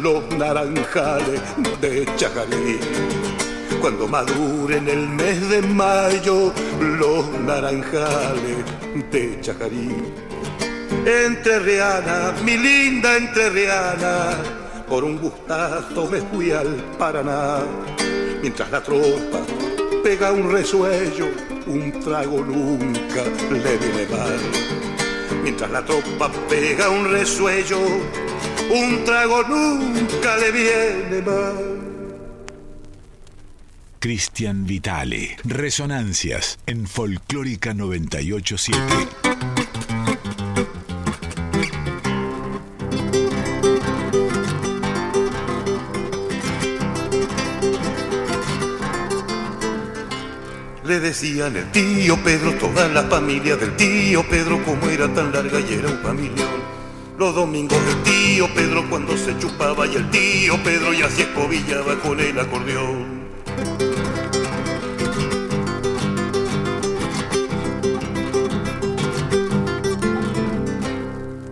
[0.01, 1.41] los naranjales
[1.81, 2.79] de Chacarí.
[3.81, 8.65] Cuando madure en el mes de mayo los naranjales
[9.11, 9.91] de Chacarí.
[11.05, 14.31] Entrerriana, mi linda entrerriana,
[14.89, 17.59] por un gustazo me fui al Paraná.
[18.41, 19.41] Mientras la tropa
[20.03, 21.29] pega un resuello,
[21.67, 24.72] un trago nunca le viene mal
[25.43, 27.79] mientras la tropa pega un resuello,
[28.71, 31.79] un trago nunca le viene mal.
[33.99, 39.32] Cristian Vitale, Resonancias en Folclórica 987.
[50.85, 55.61] Le decían el tío Pedro, toda la familia del tío Pedro, como era tan larga
[55.61, 56.63] y era un familión.
[57.19, 61.97] Los domingos del tío Pedro cuando se chupaba y el tío Pedro ya se escobillaba
[62.01, 63.23] con el acordeón.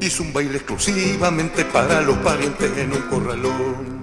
[0.00, 3.99] Hizo un baile exclusivamente para los parientes en un corralón.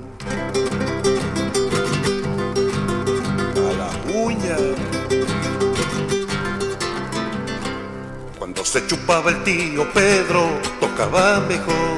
[8.80, 10.50] Se chupaba el tío Pedro,
[10.80, 11.98] tocaba mejor.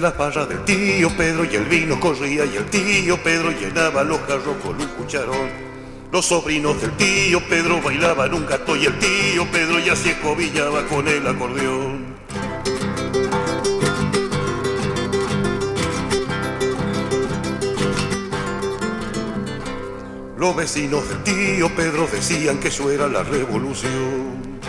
[0.00, 4.20] las barras del tío Pedro y el vino corría y el tío Pedro llenaba los
[4.20, 5.48] jarros con un cucharón.
[6.12, 10.84] Los sobrinos del tío Pedro bailaban un gato y el tío Pedro ya se escobillaba
[10.88, 12.03] con el acordeón.
[20.44, 24.60] Los vecinos del tío Pedro decían que eso era la revolución.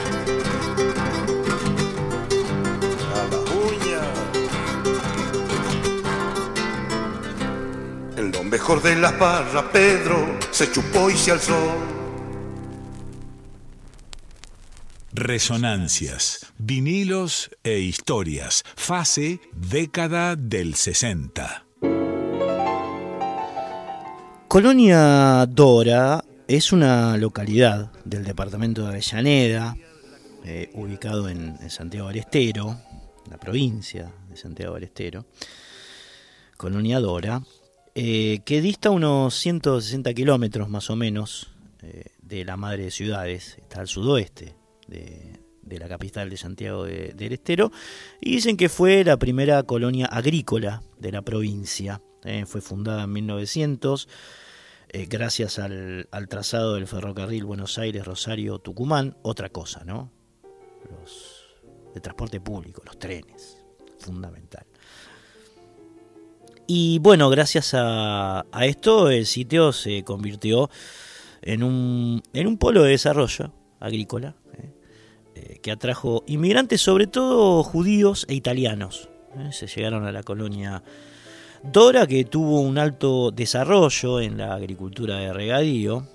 [8.49, 11.59] mejor de la barra, Pedro se chupó y se alzó.
[15.11, 21.64] Resonancias, vinilos e historias, fase década del 60.
[24.48, 29.76] Colonia Dora es una localidad del departamento de Avellaneda,
[30.46, 32.78] eh, ubicado en, Santiago del Estero,
[33.30, 35.26] la provincia de Santiago del Estero.
[36.58, 37.41] Colonia Dora
[37.96, 41.48] eh, que dista unos 160 kilómetros más o menos
[41.82, 44.54] eh, de la madre de ciudades, está al sudoeste
[44.88, 45.39] de,
[45.80, 47.72] la capital de Santiago del Estero,
[48.22, 52.02] y dicen que fue la primera colonia agrícola de la provincia.
[52.26, 54.07] Eh, fue fundada en 1900
[55.09, 60.09] gracias al, trazado del ferrocarril Buenos Aires-Rosario-Tucumán, otra cosa, ¿no?
[60.89, 61.45] Los,
[61.95, 63.57] de transporte público, los trenes,
[63.99, 64.65] fundamental.
[66.67, 70.69] Y bueno, gracias a, esto el sitio se convirtió
[71.41, 74.73] en un, en un polo de desarrollo agrícola eh,
[75.36, 79.09] eh, que atrajo inmigrantes, sobre todo judíos e italianos.
[79.38, 80.84] Eh, se llegaron a la colonia
[81.72, 86.07] Dora, que tuvo un alto desarrollo en la agricultura de regadío,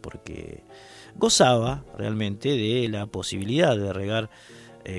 [0.00, 0.62] porque
[1.16, 4.30] gozaba realmente de la posibilidad de regar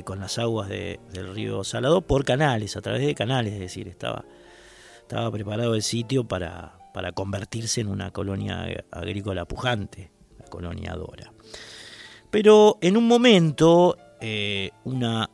[0.04, 4.26] con las aguas del río Salado por canales, a través de canales, es decir, estaba
[5.04, 11.32] estaba preparado el sitio para, para convertirse en una colonia agrícola pujante, la colonia Dora.
[12.32, 15.30] Pero en un momento, eh, una,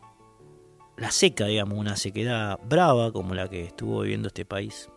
[1.00, 4.89] la seca, digamos, una sequedad brava como la que estuvo viviendo este país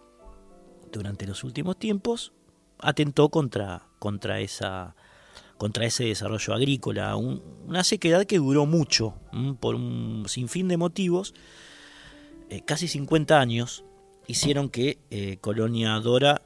[0.91, 2.33] durante los últimos tiempos,
[2.79, 4.97] atentó contra, contra, esa,
[5.57, 9.15] contra ese desarrollo agrícola, una sequedad que duró mucho,
[9.61, 11.35] por un sinfín de motivos,
[12.51, 13.85] eh, casi 50 años,
[14.27, 16.43] hicieron que eh, Colonia Dora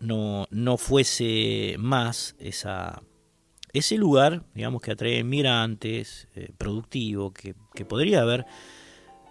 [0.00, 3.02] no, no fuese más esa,
[3.72, 8.46] ese lugar, digamos, que atrae migrantes, eh, productivo, que, podría haber,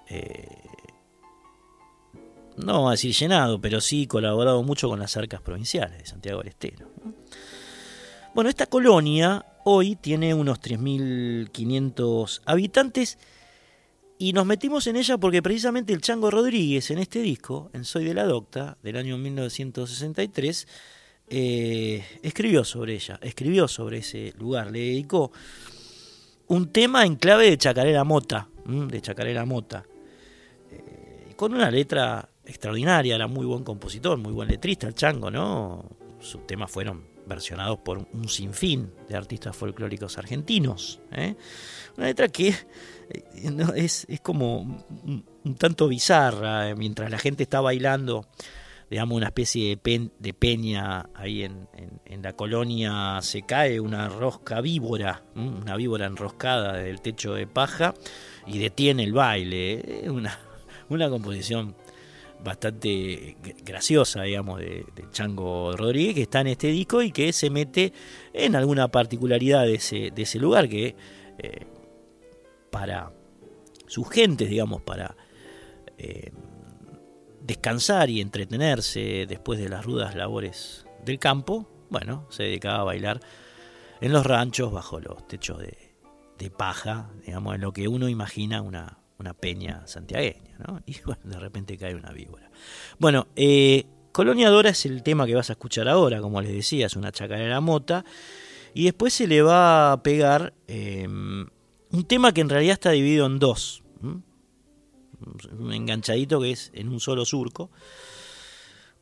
[0.10, 0.70] eh,
[2.58, 6.50] no a decir llenado, pero sí colaborado mucho con las arcas provinciales de Santiago del
[6.50, 6.90] Estero.
[8.34, 13.18] Bueno, esta colonia hoy tiene unos 3.500 habitantes
[14.18, 18.04] y nos metimos en ella porque precisamente el Chango Rodríguez en este disco, en Soy
[18.04, 20.68] de la Docta, del año 1963,
[21.30, 25.32] eh, escribió sobre ella, escribió sobre ese lugar, le dedicó
[26.48, 29.86] un tema en clave de Chacarera Mota, de Chacarera Mota,
[31.40, 35.86] con una letra extraordinaria, era muy buen compositor, muy buen letrista el Chango, ¿no?
[36.20, 41.00] Sus temas fueron versionados por un sinfín de artistas folclóricos argentinos.
[41.14, 41.36] ¿eh?
[41.96, 48.26] Una letra que eh, es, como un, tanto bizarra, eh, mientras la gente está bailando,
[48.90, 51.70] digamos, una especie de, de peña ahí en,
[52.22, 57.94] la colonia, se cae una rosca víbora, una víbora enroscada del techo de paja
[58.46, 60.04] y detiene el baile.
[60.10, 60.38] Una,
[60.90, 61.76] una composición
[62.44, 67.94] bastante graciosa, digamos, de, Chango Rodríguez, que está en este disco y que se mete
[68.34, 70.96] en alguna particularidad de ese, de lugar que
[71.38, 71.66] eh,
[72.72, 73.12] para
[73.88, 75.16] sus gentes, digamos, para
[75.98, 76.32] eh,
[77.42, 83.20] descansar y entretenerse después de las rudas labores del campo, bueno, se dedicaba a bailar
[84.00, 85.78] en los ranchos bajo los techos de,
[86.38, 90.82] de paja, digamos, en lo que uno imagina una, una peña santiagueña, ¿no?
[90.86, 92.50] Y bueno, de repente cae una víbora.
[92.98, 96.88] Bueno, eh, Colonia Dora es el tema que vas a escuchar ahora, como les decía,
[96.88, 98.06] es una chacarera mota.
[98.74, 101.48] Y después se le va a pegar em,
[101.92, 103.84] un tema que en realidad está dividido en dos.
[104.02, 107.72] un enganchadito que es en un solo surco,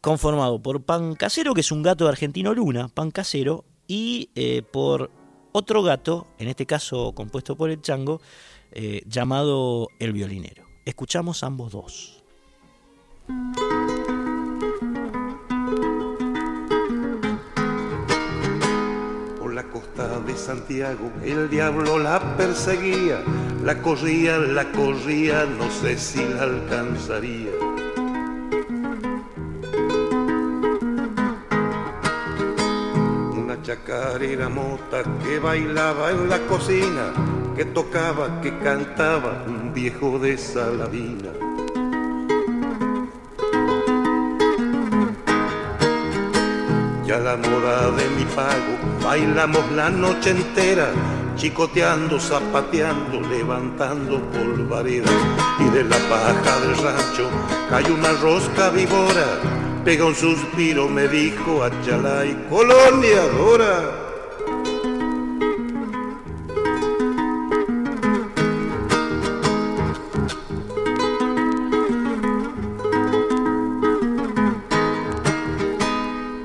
[0.02, 4.62] conformado por Pan Casero, que es un gato de argentino Luna, Pan Casero, y eh,
[4.62, 5.12] por
[5.52, 8.22] otro gato, en este caso compuesto por el chango,
[8.72, 10.67] eh, llamado el violinero.
[10.88, 12.24] Escuchamos ambos dos.
[19.38, 23.22] Por la costa de Santiago el diablo la perseguía,
[23.66, 27.77] la corría, la corría, no sé si la alcanzaría.
[33.68, 37.12] Chacarera mota que bailaba en la cocina,
[37.54, 41.32] que tocaba, que cantaba un viejo de Saladina.
[47.06, 50.88] Ya la moda de mi pago, bailamos la noche entera,
[51.36, 55.12] chicoteando, zapateando, levantando polvareda.
[55.60, 57.30] Y de la paja del rancho
[57.70, 59.28] cayó una rosca víbora,
[59.88, 63.74] pega un suspiro, me dijo Achalay, colonia dora.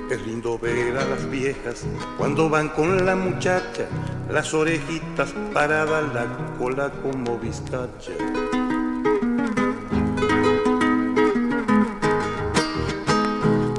[0.08, 1.84] Es lindo ver a las viejas
[2.16, 3.88] cuando van con la muchacha,
[4.30, 6.26] las orejitas paradas, la
[6.60, 8.61] cola como vizcacha.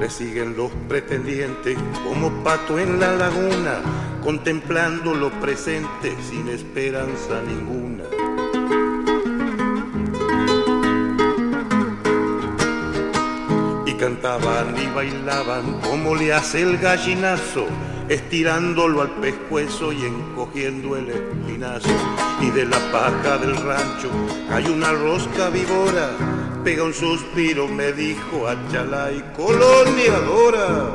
[0.03, 3.79] Le siguen los pretendientes como pato en la laguna,
[4.21, 8.03] contemplando lo presente sin esperanza ninguna.
[13.85, 17.67] y cantaban y bailaban como le hace el gallinazo,
[18.09, 21.87] estirándolo al pescuezo y encogiendo el espinazo.
[22.41, 24.09] Y de la paja del rancho
[24.51, 26.09] hay una rosca víbora,
[26.63, 30.91] pega un suspiro, me dijo Achalay, colonia dora.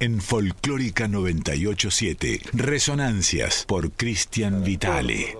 [0.00, 5.36] En Folclórica 987, Resonancias por Cristian Vitale.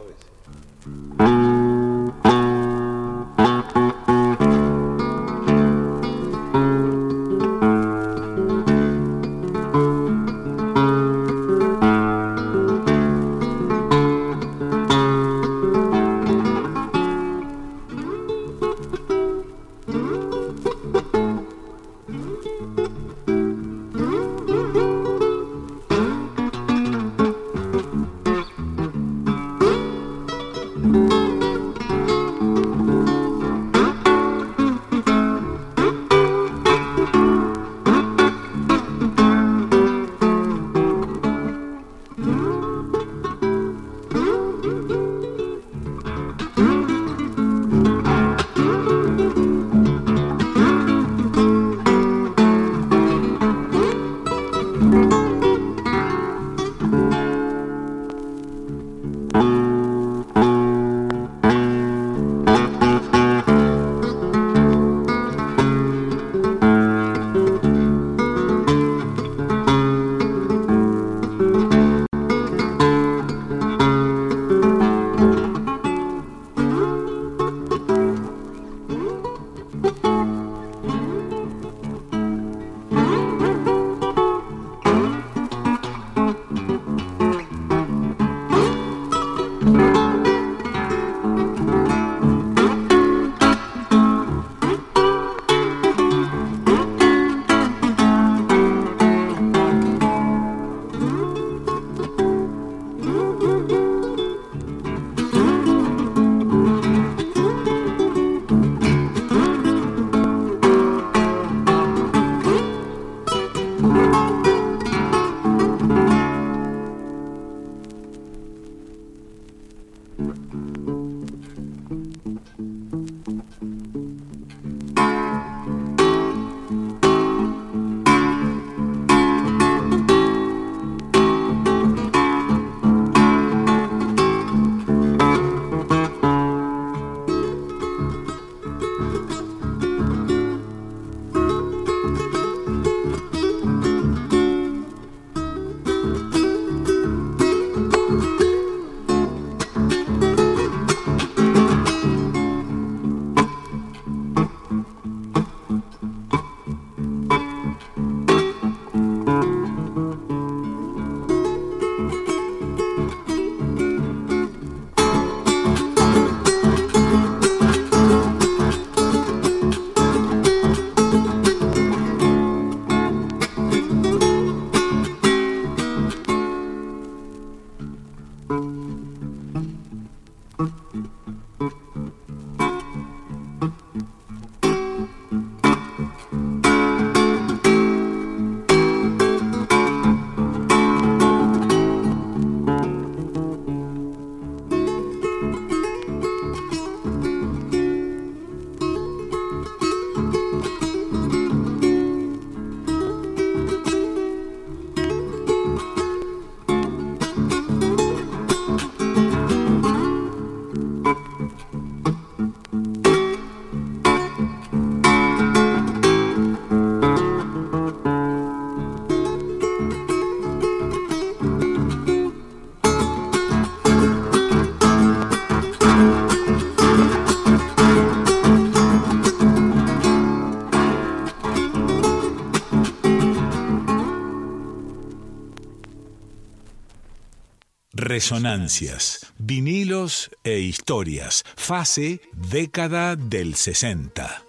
[238.18, 244.42] Resonancias, vinilos e historias, fase década del 60.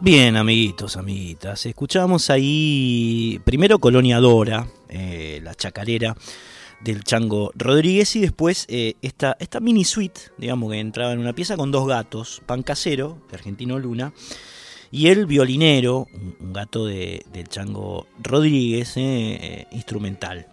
[0.00, 6.16] Bien, amiguitos, amiguitas, escuchamos ahí primero Colonia Dora, eh, la chacarera
[6.80, 11.34] del Chango Rodríguez y después eh, esta, esta mini suite, digamos que entraba en una
[11.34, 14.14] pieza con dos gatos, Pan Casero, de Argentino Luna,
[14.90, 16.06] y el violinero,
[16.40, 20.46] un, gato de, del Chango Rodríguez, eh, instrumental.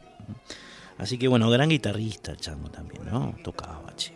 [0.97, 3.35] Así que bueno, gran guitarrista el Chango también, ¿no?
[3.43, 4.13] Tocaba, che.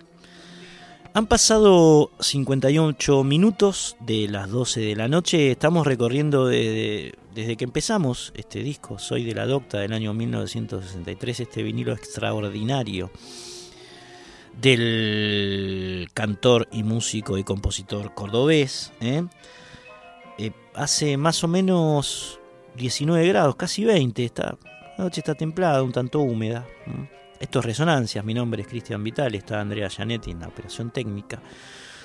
[1.18, 5.50] Han pasado 58 minutos de las 12 de la noche.
[5.50, 11.64] Estamos recorriendo desde, que empezamos este disco, Soy de la Docta, del año 1963, este
[11.64, 13.10] vinilo extraordinario
[14.62, 18.92] del cantor y músico y compositor cordobés.
[19.02, 19.24] ¿eh?
[20.38, 22.40] Eh, hace más o menos
[22.76, 24.24] 19 grados, casi 20.
[24.24, 24.56] Está,
[24.98, 26.66] la noche está templada, un tanto húmeda.
[27.40, 31.40] Esto es Resonancias, mi nombre es Cristian Vital, está Andrea Gianetti en la operación técnica.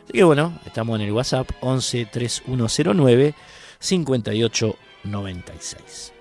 [0.04, 3.34] Así que bueno, estamos en el WhatsApp 11 3109
[3.78, 6.12] 5896.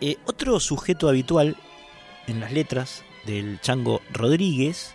[0.00, 1.56] Eh, otro sujeto habitual
[2.26, 4.93] en las letras del Chango Rodríguez,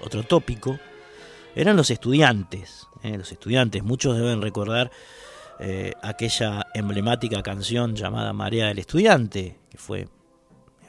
[0.00, 0.78] otro tópico,
[1.54, 2.86] eran los estudiantes.
[3.02, 4.90] Eh, los estudiantes, muchos deben recordar
[5.60, 10.08] eh, aquella emblemática canción llamada Marea del Estudiante, que fue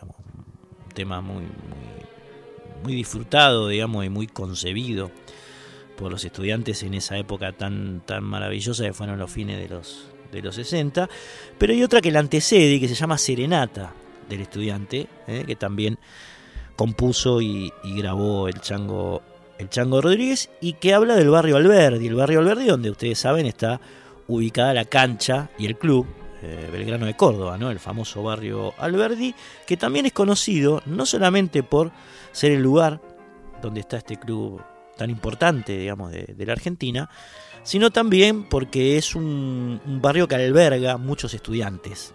[0.01, 1.43] un tema muy,
[2.83, 5.11] muy, disfrutado, digamos, y muy concebido
[5.97, 10.07] por los estudiantes en esa época tan, tan maravillosa que fueron los fines de los,
[10.31, 11.09] de los 60.
[11.57, 13.93] Pero hay otra que la antecede que se llama Serenata
[14.27, 15.97] del Estudiante, eh, que también
[16.79, 19.21] compuso y, grabó el Chango
[19.57, 22.07] el Chango Rodríguez, y que habla del barrio Alberdi.
[22.07, 23.81] El barrio Alberdi, donde ustedes saben está
[24.29, 26.07] ubicada la cancha y el club
[26.41, 27.69] eh, Belgrano de Córdoba, ¿no?
[27.69, 29.35] el famoso barrio Alberdi,
[29.67, 31.91] que también es conocido no solamente por
[32.31, 33.01] ser el lugar
[33.61, 34.61] donde está este club
[34.95, 37.09] tan importante, digamos, de, la Argentina,
[37.63, 42.13] sino también porque es un, barrio que alberga muchos estudiantes.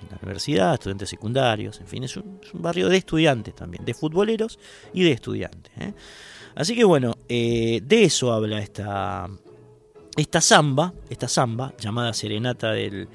[0.00, 4.58] En la universidad, estudiantes secundarios, en fin, es un, barrio de estudiantes también, de futboleros
[4.92, 5.72] y de estudiantes.
[5.78, 5.92] ¿eh?
[6.54, 9.28] Así que bueno, eh, de eso habla esta,
[10.16, 13.08] esta samba, esta samba llamada Serenata del,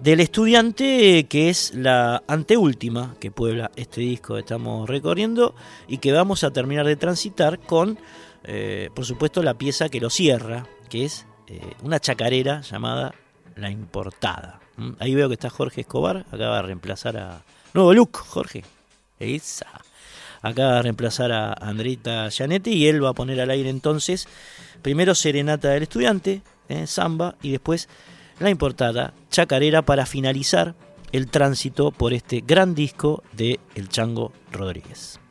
[0.00, 5.54] del estudiante, que es la anteúltima que puebla este disco que estamos recorriendo
[5.88, 7.98] y que vamos a terminar de transitar con,
[8.44, 11.26] eh, por supuesto, la pieza que lo cierra, que es
[11.82, 13.14] una chacarera llamada
[13.56, 14.62] La Importada.
[14.98, 17.42] Ahí veo que está Jorge Escobar, acaba de reemplazar a...
[17.74, 18.64] Nuevo look, Jorge.
[19.18, 19.82] Esa
[20.42, 24.28] acá a reemplazar a Andrita Gianetti y él va a poner al aire entonces
[24.82, 27.88] primero Serenata del Estudiante, eh, Samba y después
[28.40, 30.74] la importada Chacarera para finalizar
[31.12, 35.21] el tránsito por este gran disco de El Chango Rodríguez.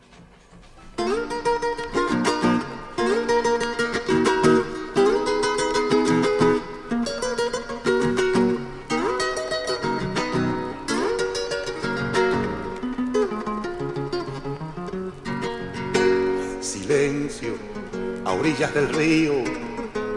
[18.25, 19.33] A orillas del río,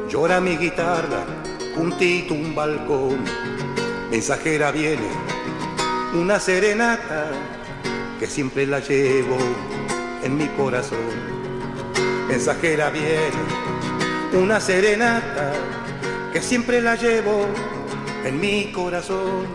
[0.09, 1.25] llora mi guitarra,
[1.75, 3.19] juntito un balcón,
[4.11, 5.09] mensajera viene,
[6.15, 7.31] una serenata
[8.19, 9.37] que siempre la llevo
[10.23, 11.35] en mi corazón.
[12.29, 15.53] Mensajera viene, una serenata
[16.33, 17.47] que siempre la llevo
[18.25, 19.47] en mi corazón.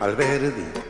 [0.00, 0.82] Al verde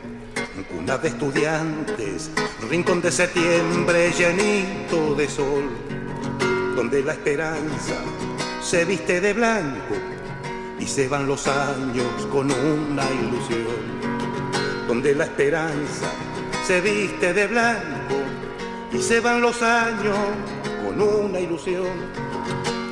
[0.63, 2.29] cuna de estudiantes,
[2.69, 5.69] rincón de septiembre llenito de sol,
[6.75, 7.95] donde la esperanza
[8.61, 9.95] se viste de blanco
[10.79, 16.07] y se van los años con una ilusión, donde la esperanza
[16.65, 18.15] se viste de blanco
[18.91, 20.17] y se van los años
[20.85, 21.87] con una ilusión.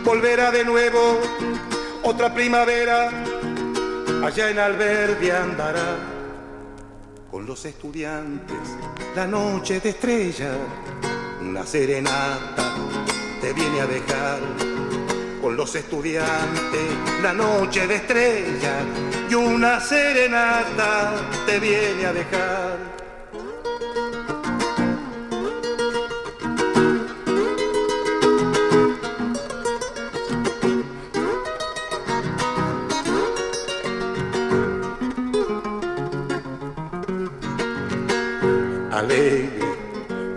[0.03, 1.19] Volverá de nuevo
[2.03, 3.09] otra primavera,
[4.23, 5.97] allá en Alberdi andará
[7.29, 8.57] con los estudiantes
[9.15, 10.51] la noche de estrella,
[11.41, 12.73] una serenata
[13.41, 14.39] te viene a dejar
[15.41, 18.83] con los estudiantes la noche de estrella
[19.27, 21.13] y una serenata
[21.47, 22.77] te viene a dejar.
[38.91, 39.59] Alegre,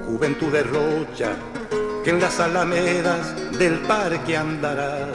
[0.07, 1.37] juventud de rocha,
[2.05, 5.09] que en las alamedas del parque andará.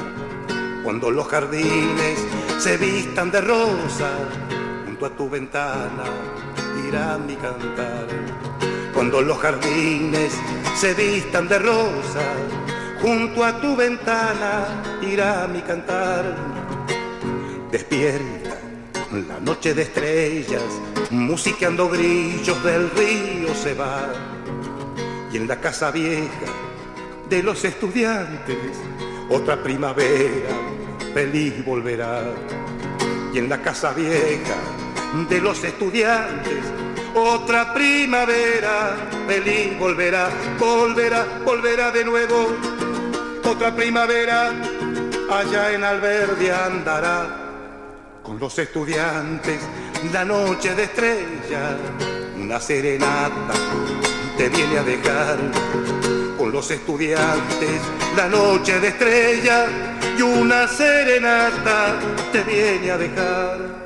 [0.84, 2.20] Cuando los jardines
[2.58, 4.10] se vistan de rosa,
[4.86, 6.06] junto a tu ventana
[6.88, 8.08] irá mi cantar.
[8.92, 10.34] Cuando los jardines
[10.76, 12.26] se vistan de rosa,
[13.04, 14.66] junto a tu ventana
[15.04, 16.36] irá mi cantar.
[17.72, 18.58] Despierta
[19.28, 20.64] la noche de estrellas,
[21.12, 24.10] musicando grillos del río se va.
[25.32, 26.69] Y en la casa vieja
[27.30, 28.58] de los estudiantes,
[29.30, 30.50] otra primavera
[31.14, 32.24] feliz volverá.
[33.34, 34.56] Y en la casa vieja
[35.30, 36.64] de los estudiantes,
[37.14, 38.96] otra primavera
[39.28, 42.48] feliz volverá, volverá, volverá de nuevo.
[43.46, 44.52] Otra primavera
[45.30, 47.28] allá en Alberdi andará
[48.24, 49.60] con los estudiantes
[50.14, 51.78] la noche de estrella,
[52.38, 53.54] una serenata
[54.38, 55.38] te viene a dejar
[56.50, 57.82] los estudiantes
[58.16, 59.68] la noche de estrella
[60.18, 62.00] y una serenata
[62.32, 63.80] te viene a dejar.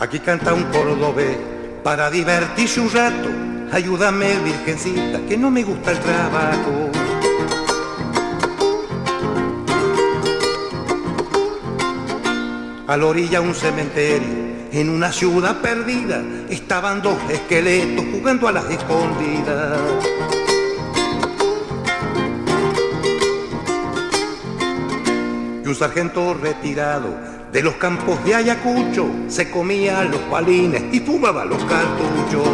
[0.00, 1.38] Aquí canta un cordobés
[1.82, 3.28] para divertirse un rato.
[3.72, 6.90] Ayúdame, virgencita, que no me gusta el trabajo.
[12.92, 14.28] A la orilla un cementerio,
[14.70, 19.78] en una ciudad perdida, estaban dos esqueletos jugando a las escondidas.
[25.64, 27.16] Y un sargento retirado
[27.50, 32.46] de los campos de Ayacucho se comía los palines y fumaba los cartuchos.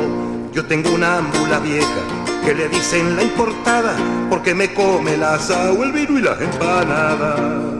[0.52, 2.02] Yo tengo una ámbula vieja
[2.44, 3.96] que le dicen la importada
[4.30, 7.77] porque me come el asado, el vino y las empanadas.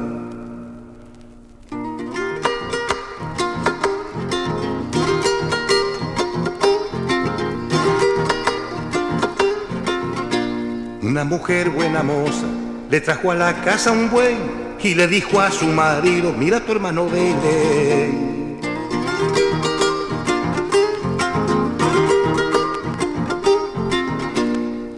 [11.18, 12.46] Una mujer buena moza
[12.88, 14.36] le trajo a la casa un buen
[14.80, 18.12] y le dijo a su marido, mira tu hermano vende.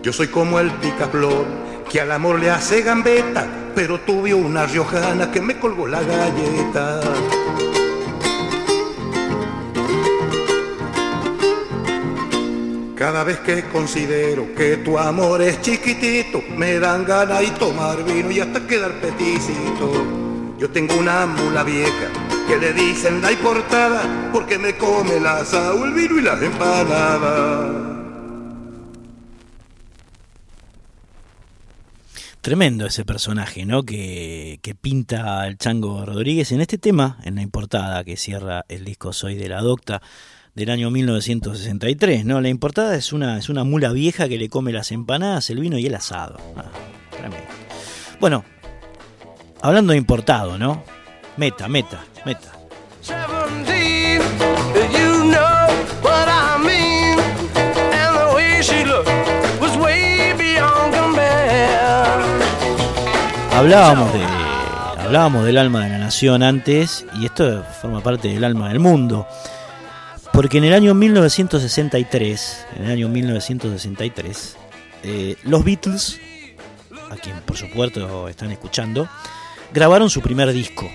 [0.02, 1.46] Yo soy como el picaflor
[1.88, 7.00] que al amor le hace gambeta, pero tuve una riojana que me colgó la galleta.
[13.00, 18.30] Cada vez que considero que tu amor es chiquitito, me dan ganas de tomar vino
[18.30, 20.54] y hasta quedar peticito.
[20.58, 22.10] Yo tengo una mula vieja
[22.46, 24.02] que le dicen la portada
[24.34, 27.70] porque me come el asado, el vino y las empanadas.
[32.42, 33.82] Tremendo ese personaje, ¿no?
[33.82, 38.84] Que, que, pinta el Chango Rodríguez en este tema, en la importada que cierra el
[38.84, 40.02] disco Soy de la Docta
[40.60, 42.38] del año 1963, ¿no?
[42.42, 45.78] La importada es una, es una mula vieja que le come las empanadas, el vino
[45.78, 46.36] y el asado.
[46.54, 46.66] Ah,
[47.10, 47.46] tremendo.
[48.20, 48.44] Bueno,
[49.62, 50.84] hablando de importado, ¿no?
[51.38, 52.52] Meta, meta, meta.
[63.52, 64.20] Hablábamos de
[65.00, 69.26] hablábamos del alma de la nación antes y esto forma parte del alma del mundo.
[70.32, 74.56] Porque en el año 1963, en el año 1963,
[75.02, 76.20] eh, los Beatles,
[77.10, 79.08] a quien por supuesto están escuchando,
[79.72, 80.88] grabaron su primer disco.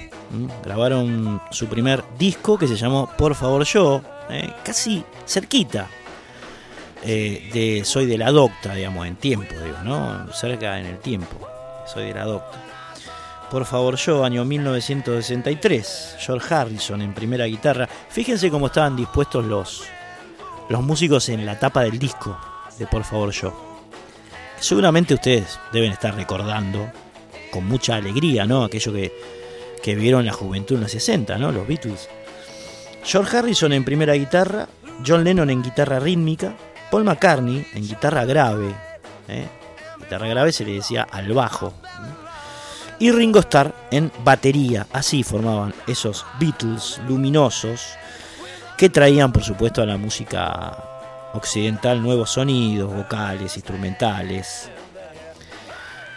[0.64, 5.88] Grabaron su primer disco que se llamó Por favor yo, eh, casi cerquita
[7.04, 10.34] eh, de Soy de la Docta, digamos, en tiempo, digo, ¿no?
[10.34, 11.48] Cerca en el tiempo,
[11.86, 12.65] Soy de la Docta.
[13.50, 16.16] Por favor yo, año 1963.
[16.20, 17.88] George Harrison en primera guitarra.
[18.10, 19.84] Fíjense cómo estaban dispuestos los,
[20.70, 22.38] los músicos en la tapa del disco
[22.78, 23.54] de Por favor yo.
[24.60, 26.90] Seguramente ustedes deben estar recordando
[27.52, 28.64] con mucha alegría, ¿no?
[28.64, 29.14] Aquello que,
[29.82, 31.52] que vieron la juventud en los 60, ¿no?
[31.52, 32.10] Los Beatles.
[33.04, 34.68] George Harrison en primera guitarra,
[35.06, 36.56] John Lennon en guitarra rítmica,
[36.90, 38.74] Paul McCartney en guitarra grave,
[39.28, 39.46] ¿eh?
[40.00, 41.74] guitarra grave se le decía al bajo,
[43.00, 44.88] y Ringo Starr en batería.
[44.92, 47.96] Así formaban esos Beatles luminosos
[48.78, 50.78] que traían, por supuesto, a la música
[51.34, 54.70] occidental nuevos sonidos, vocales, instrumentales.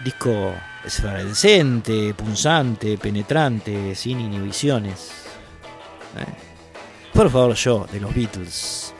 [0.04, 0.52] Disco
[0.84, 5.10] esfervescente, punzante, penetrante, sin inhibiciones.
[6.16, 6.48] ¿Eh?
[7.12, 8.94] Por favor, yo, de los Beatles.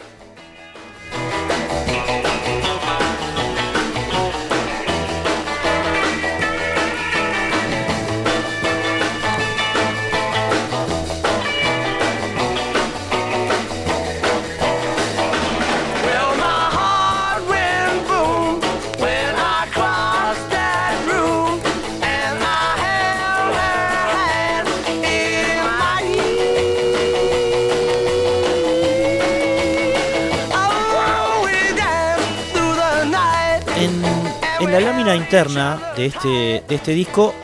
[35.29, 37.35] Interna de este, de este disco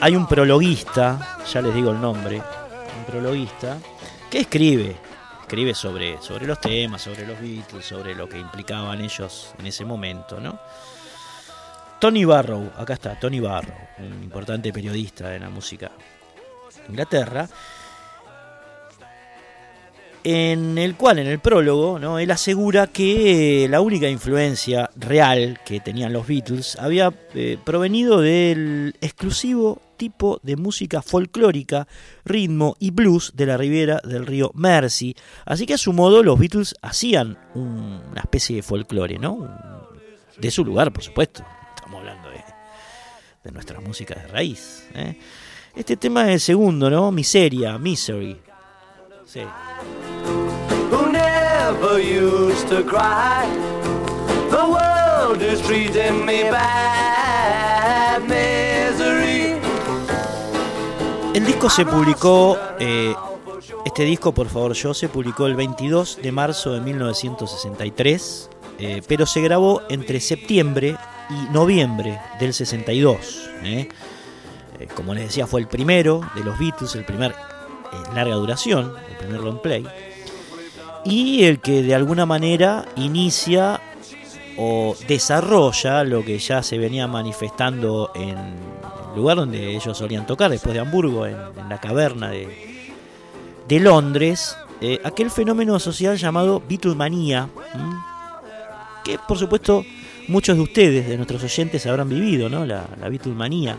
[0.00, 3.78] hay un prologuista, ya les digo el nombre, un prologuista,
[4.28, 4.96] que escribe,
[5.42, 9.84] escribe sobre, sobre los temas, sobre los Beatles, sobre lo que implicaban ellos en ese
[9.84, 10.58] momento, ¿no?
[12.00, 15.92] Tony Barrow, acá está, Tony Barrow, un importante periodista de la música
[16.80, 17.48] de Inglaterra,
[20.24, 22.18] en el cual en el prólogo ¿no?
[22.18, 28.94] él asegura que la única influencia real que tenían los Beatles había eh, provenido del
[29.00, 31.86] exclusivo tipo de música folclórica,
[32.24, 35.14] ritmo y blues de la ribera del río Mersey.
[35.44, 39.88] Así que a su modo los Beatles hacían una especie de folclore, ¿no?
[40.38, 41.44] De su lugar, por supuesto.
[41.74, 42.44] Estamos hablando de,
[43.44, 44.88] de nuestra música de raíz.
[44.94, 45.18] ¿eh?
[45.74, 47.10] Este tema es el segundo, ¿no?
[47.10, 48.40] Miseria, Misery.
[49.26, 49.40] Sí.
[61.34, 63.14] El disco se publicó, eh,
[63.84, 68.50] este disco por favor yo, se publicó el 22 de marzo de 1963,
[68.80, 70.96] eh, pero se grabó entre septiembre
[71.30, 73.50] y noviembre del 62.
[73.62, 73.88] Eh.
[74.96, 77.36] como les decía, fue el primero de los Beatles, el primer
[78.14, 79.86] larga duración, el primer long play
[81.04, 83.80] y el que de alguna manera inicia
[84.56, 90.50] o desarrolla lo que ya se venía manifestando en el lugar donde ellos solían tocar,
[90.50, 91.36] después de Hamburgo, en,
[91.68, 92.48] la caverna de,
[93.68, 97.48] de Londres, eh, aquel fenómeno social llamado Beatlemanía,
[99.04, 99.84] que por supuesto
[100.26, 102.66] muchos de ustedes, de nuestros oyentes, habrán vivido, ¿no?
[102.66, 103.78] la, la Beatlemanía.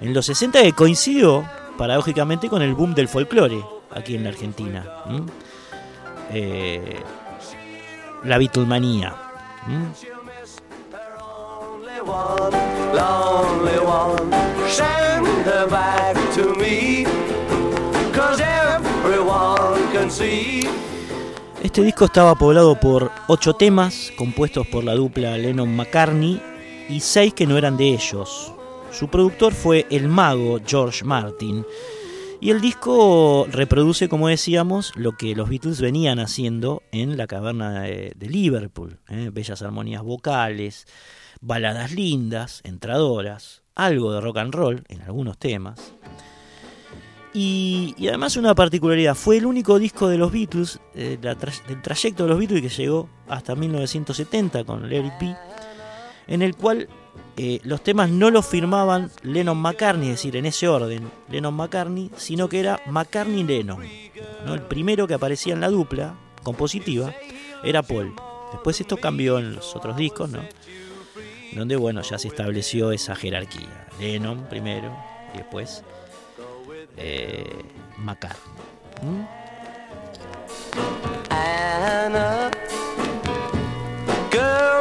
[0.00, 1.48] En los 60 que coincidió,
[1.78, 4.84] paradójicamente, con el boom del folclore aquí en la Argentina
[8.24, 9.14] la Beatlemanía.
[21.62, 26.40] Este disco estaba poblado por ocho temas compuestos por la dupla Lennon-McCartney
[26.88, 28.52] y seis que no eran de ellos.
[28.90, 31.66] Su productor fue el mago George Martin,
[32.40, 37.82] y el disco reproduce, como decíamos, lo que los Beatles venían haciendo en la caverna
[37.82, 38.98] de, Liverpool.
[39.08, 39.30] ¿eh?
[39.32, 40.86] Bellas armonías vocales,
[41.40, 45.94] baladas lindas, entradoras, algo de rock and roll en algunos temas.
[47.32, 52.28] Y, además una particularidad, fue el único disco de los Beatles, eh, del trayecto de
[52.30, 55.36] los Beatles que llegó hasta 1970 con Larry P,
[56.28, 56.88] en el cual
[57.36, 62.10] eh, los temas no los firmaban Lennon McCartney, es decir, en ese orden, Lennon McCartney,
[62.16, 63.84] sino que era McCartney Lennon.
[64.44, 64.54] ¿no?
[64.54, 67.12] El primero que aparecía en la dupla compositiva
[67.62, 68.14] era Paul.
[68.52, 70.40] Después esto cambió en los otros discos, ¿no?
[71.52, 73.88] Donde bueno, ya se estableció esa jerarquía.
[73.98, 74.96] Lennon primero
[75.34, 75.82] y después
[76.96, 77.44] eh,
[77.98, 78.52] McCartney.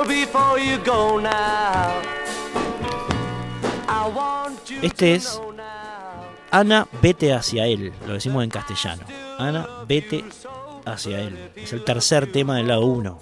[0.07, 1.74] before you go now.
[4.85, 5.41] Este es
[6.51, 7.91] Ana, vete hacia él.
[8.05, 9.01] Lo decimos en castellano.
[9.39, 10.23] Ana, vete
[10.85, 11.51] hacia él.
[11.55, 13.19] Es el tercer tema del lado 1.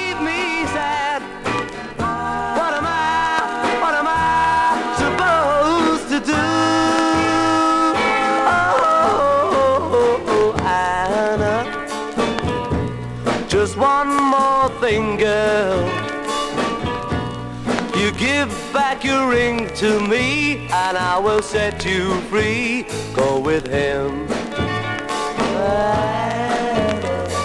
[18.93, 22.85] Back your ring to me, and I will set you free.
[23.13, 24.27] Go with him.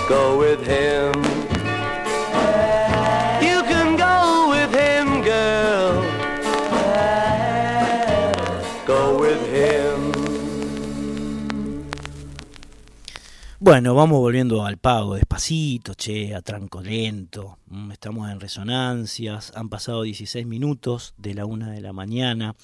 [0.08, 1.11] Go with him.
[13.64, 17.58] Bueno, vamos volviendo al pago, despacito, che, a tranco lento.
[17.92, 22.56] Estamos en resonancias, han pasado 16 minutos de la una de la mañana,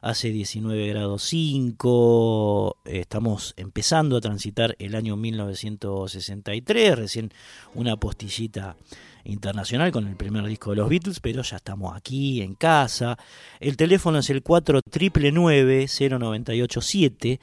[0.00, 7.34] hace 19 grados 5, estamos empezando a transitar el año 1963, recién
[7.74, 8.76] una postillita
[9.24, 13.18] internacional con el primer disco de los Beatles, pero ya estamos aquí en casa.
[13.60, 17.40] El teléfono es el 4999-0987.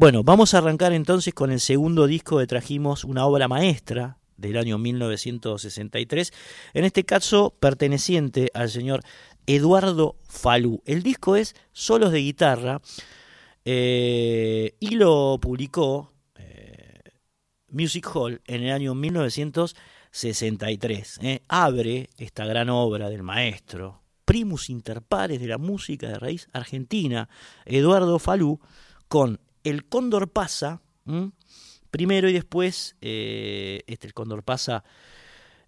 [0.01, 4.56] bueno, vamos a arrancar entonces con el segundo disco que trajimos, una obra maestra del
[4.56, 6.32] año 1963,
[6.72, 9.02] en este caso perteneciente al señor
[9.47, 10.81] Eduardo Falú.
[10.86, 12.81] El disco es Solos de Guitarra
[13.66, 17.01] eh, y lo publicó eh,
[17.68, 21.18] Music Hall en el año 1963.
[21.20, 21.43] Eh.
[21.47, 27.28] Abre esta gran obra del maestro, primus inter pares de la música de raíz argentina,
[27.66, 28.60] Eduardo Falú,
[29.06, 30.81] con el cóndor pasa,
[31.91, 34.85] primero y después, eh, este el cóndor pasa,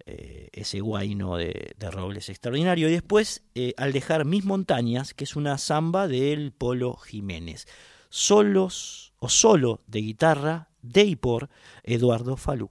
[0.05, 5.24] eh, ese guayno de, de, Robles extraordinario, y después, eh, al dejar mis montañas, que
[5.24, 7.66] es una samba del Polo Jiménez,
[8.09, 11.48] solos o solo de guitarra de y por
[11.85, 12.70] Eduardo Falú.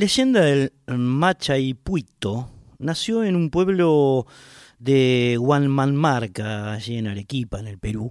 [0.00, 4.26] Leyenda del Machaipuito nació en un pueblo
[4.78, 8.10] de Huanmanmarca, allí en Arequipa, en el Perú.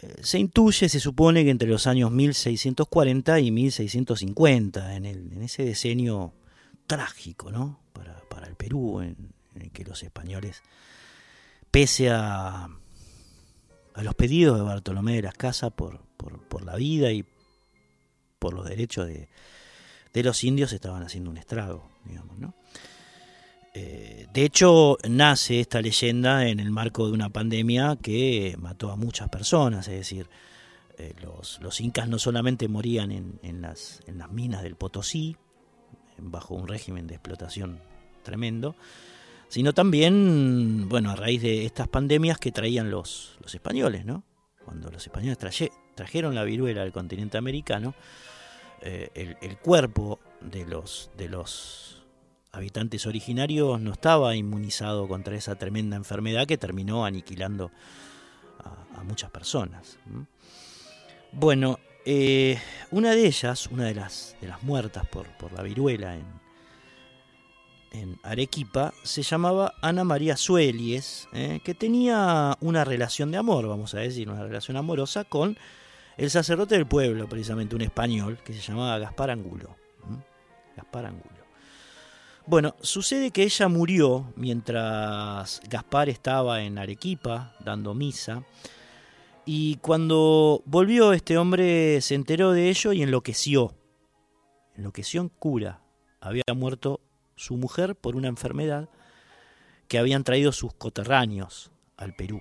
[0.00, 5.64] Eh, se intuye, se supone que entre los años 1640 y 1650, en, en ese
[5.64, 6.34] decenio
[6.88, 7.78] trágico ¿no?
[7.92, 10.62] para, para el Perú, en, el que los españoles,
[11.70, 12.64] pese a,
[13.94, 17.24] a los pedidos de Bartolomé de las Casas por, por la vida y
[18.40, 19.28] por los derechos de,
[20.12, 22.54] de los indios estaban haciendo un estrago, digamos, ¿no?
[23.74, 28.96] Eh, de hecho, nace esta leyenda en el marco de una pandemia que mató a
[28.96, 30.28] muchas personas, es decir,
[30.98, 35.36] eh, los, incas no solamente morían en, las, en las minas del Potosí,
[36.18, 37.80] bajo un régimen de explotación
[38.22, 38.76] tremendo,
[39.48, 44.22] sino también, bueno, a raíz de estas pandemias que traían los, los españoles, ¿no?
[44.64, 45.38] Cuando los españoles
[45.94, 47.94] trajeron la viruela al continente americano,
[48.84, 52.02] eh, el, cuerpo de los, de los
[52.50, 57.70] habitantes originarios no estaba inmunizado contra esa tremenda enfermedad que terminó aniquilando
[58.58, 59.98] a, muchas personas.
[61.32, 62.58] Bueno, eh,
[62.90, 66.26] una de ellas, una de las, muertas por, la viruela en,
[67.92, 73.94] en Arequipa, se llamaba Ana María Suelies, eh, que tenía una relación de amor, vamos
[73.94, 75.56] a decir, una relación amorosa con
[76.16, 79.76] el sacerdote del pueblo, precisamente un español, que se llamaba Gaspar Angulo.
[80.76, 81.42] Gaspar Angulo.
[82.46, 88.44] Bueno, sucede que ella murió mientras Gaspar estaba en Arequipa dando misa.
[89.44, 93.74] Y cuando volvió este hombre se enteró de ello y enloqueció.
[94.76, 95.82] Enloqueció en cura.
[96.20, 97.00] Había muerto
[97.36, 98.88] su mujer por una enfermedad
[99.88, 102.40] que habían traído sus coterráneos al Perú.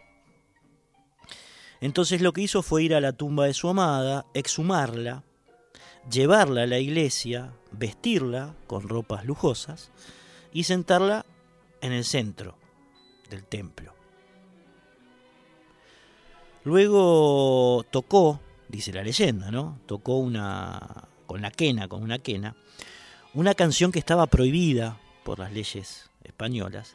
[1.82, 5.24] Entonces lo que hizo fue ir a la tumba de su amada, exhumarla,
[6.10, 9.92] llevarla a la iglesia, vestirla con ropas lujosas
[10.54, 11.26] y sentarla
[11.82, 12.56] en el centro
[13.32, 13.96] del templo.
[16.64, 18.40] Luego tocó,
[18.70, 19.80] dice la leyenda, ¿no?
[19.88, 22.56] Tocó una con la quena, con una quena,
[23.34, 26.94] una canción que estaba prohibida por las leyes españolas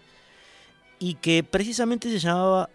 [1.01, 2.71] y que precisamente se llamaba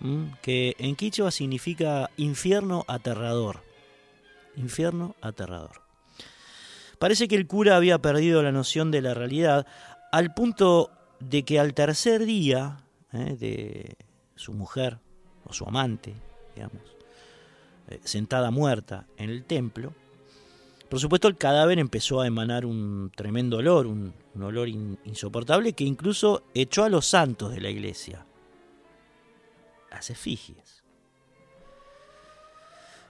[0.00, 3.62] Machaipuito, que en quichua significa infierno aterrador.
[4.56, 5.82] Infierno aterrador.
[6.98, 9.66] Parece que el cura había perdido la noción de la realidad
[10.10, 12.78] al punto de que al tercer día
[13.12, 13.36] ¿eh?
[13.38, 13.96] de
[14.34, 14.98] su mujer
[15.44, 16.14] o su amante,
[16.54, 16.82] digamos,
[17.88, 19.92] eh, sentada muerta en el templo,
[20.88, 26.44] por supuesto el cadáver empezó a emanar un tremendo olor, un, olor insoportable que incluso
[26.54, 28.24] echó a los santos de la iglesia,
[29.90, 30.82] las efigies.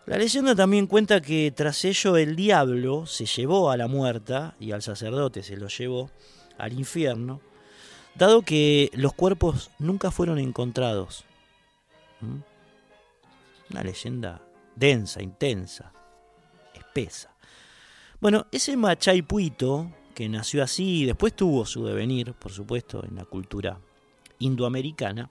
[0.06, 4.72] La leyenda también cuenta que tras ello el diablo se llevó a la muerta y
[4.72, 6.10] al sacerdote se lo llevó
[6.56, 7.42] al infierno,
[8.14, 11.24] dado que los cuerpos nunca fueron encontrados.
[12.20, 12.38] ¿Mm?
[13.70, 14.40] Una leyenda
[14.74, 15.92] densa, intensa,
[16.72, 17.34] espesa.
[18.20, 23.24] Bueno, ese Machaipuito, que nació así y después tuvo su devenir, por supuesto, en la
[23.24, 23.78] cultura
[24.38, 25.30] indoamericana,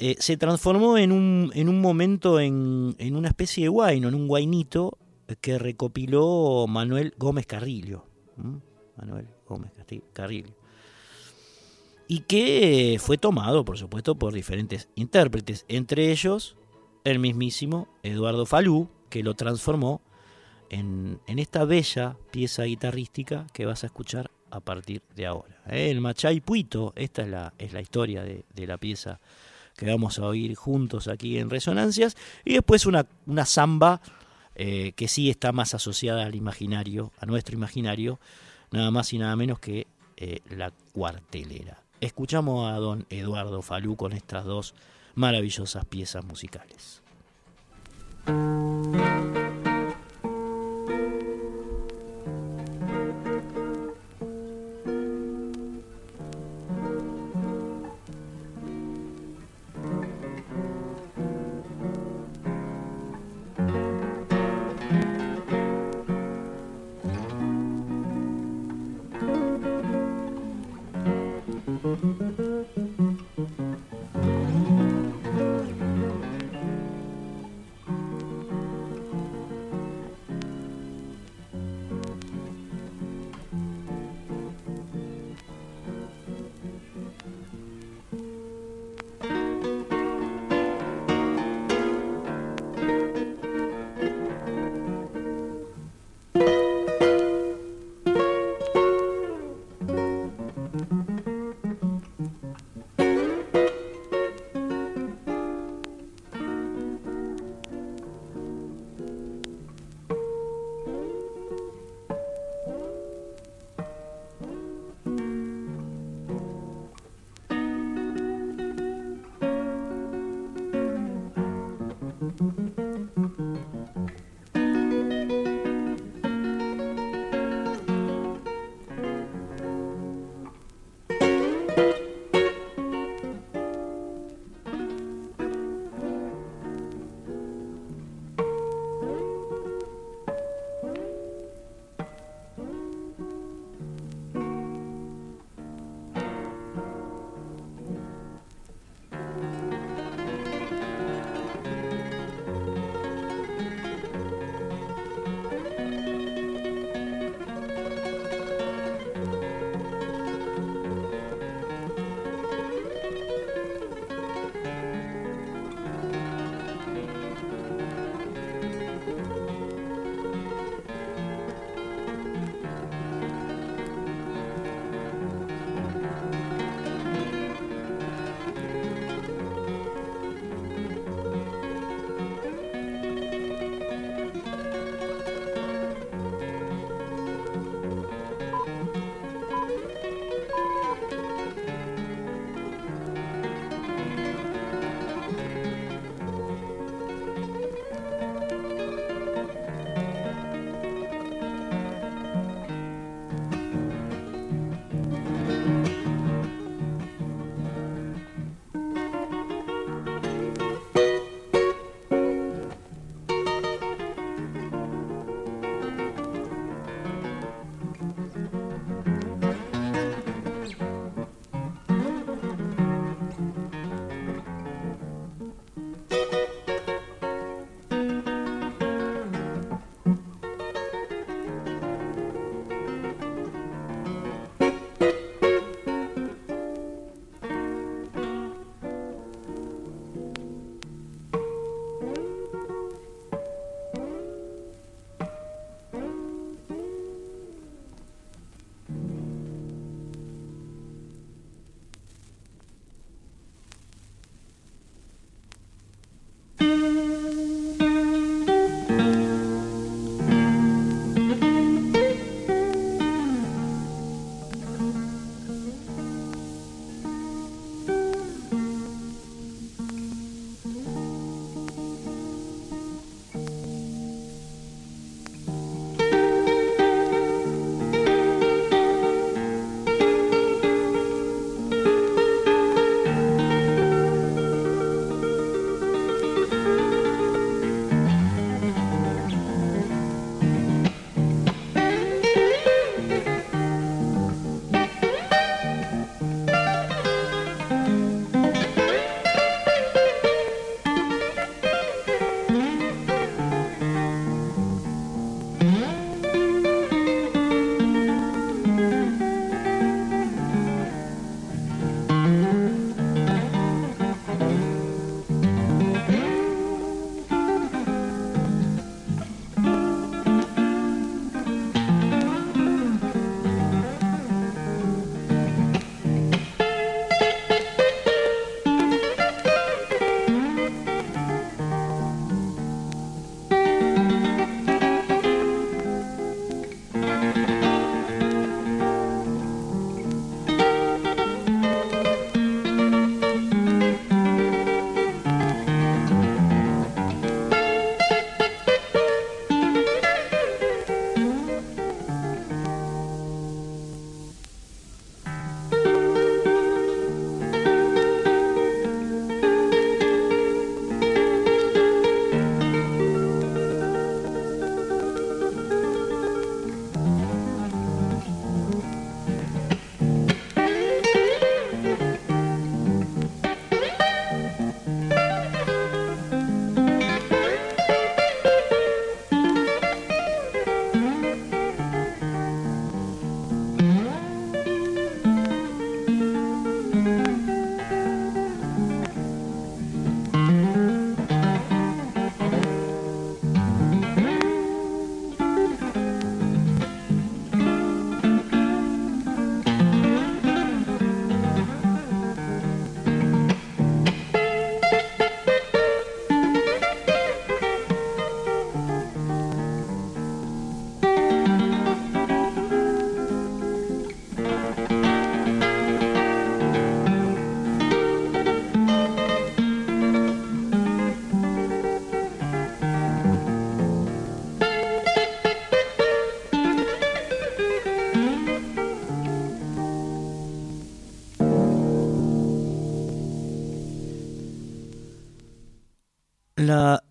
[0.00, 4.14] eh, se transformó en un, en un momento en, en, una especie de guayno, en
[4.14, 4.98] un guainito
[5.40, 8.04] que recopiló Manuel Gómez Carrillo.
[8.96, 9.72] Manuel Gómez
[10.12, 10.54] Carrillo.
[12.08, 16.56] Y que fue tomado, por supuesto, por diferentes intérpretes, entre ellos
[17.04, 20.02] el mismísimo Eduardo Falú, que lo transformó
[20.70, 25.62] en, esta bella pieza guitarrística que vas a escuchar a partir de ahora.
[25.68, 25.90] ¿eh?
[25.90, 29.20] El Machay Puito, esta es la, es la historia de, la pieza
[29.80, 34.02] que vamos a oír juntos aquí en Resonancias, y después una, una samba
[34.54, 38.20] eh, que sí está más asociada al imaginario, a nuestro imaginario,
[38.72, 39.86] nada más y nada menos que
[40.18, 41.82] eh, la cuartelera.
[42.02, 44.74] Escuchamos a don Eduardo Falú con estas dos
[45.14, 47.02] maravillosas piezas musicales.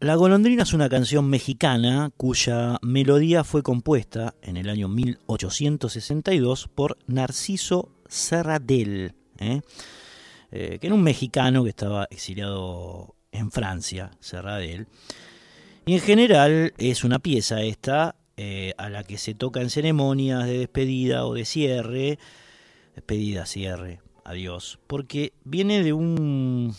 [0.10, 6.98] La, golondrina es una canción mexicana cuya melodía fue compuesta en el año 1862 por
[7.06, 9.62] Narciso Serradell, ¿eh?
[10.50, 14.88] Eh, que era un mexicano que estaba exiliado en Francia, Serradell.
[15.86, 20.48] Y en general es una pieza esta eh, a la que se toca en ceremonias
[20.48, 22.18] de despedida o de cierre,
[22.96, 26.74] despedida, cierre, adiós, porque viene de un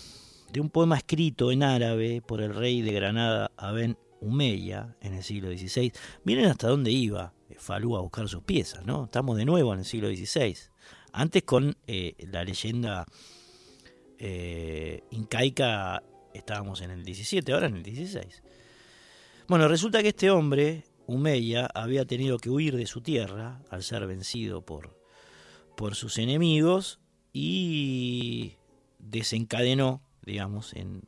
[0.53, 5.23] de un poema escrito en árabe por el rey de Granada Aben Umeya en el
[5.23, 5.93] siglo XVI.
[6.25, 9.05] Miren hasta dónde iba eh, Falú a buscar sus piezas, ¿no?
[9.05, 10.57] Estamos de nuevo en el siglo XVI.
[11.13, 13.07] Antes con eh, la leyenda
[14.19, 16.03] eh, incaica
[16.35, 18.29] estábamos en el XVII, ahora en el XVI.
[19.49, 24.07] Bueno, resulta que este hombre, Umeya, había tenido que huir de su tierra al ser
[24.07, 24.97] vencido por,
[25.77, 27.01] por sus enemigos
[27.33, 28.57] y
[28.99, 31.03] desencadenó digamos, en,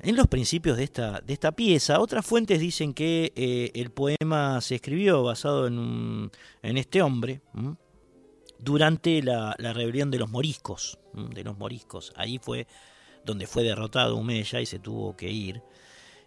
[0.00, 2.00] en, los principios de esta, de esta pieza.
[2.00, 6.30] Otras fuentes dicen que eh, el poema se escribió basado en,
[6.62, 7.40] en este hombre
[8.58, 12.12] durante la, rebelión de los moriscos, de los moriscos.
[12.16, 12.66] Ahí fue
[13.24, 15.62] donde fue derrotado Humeya y se tuvo que ir.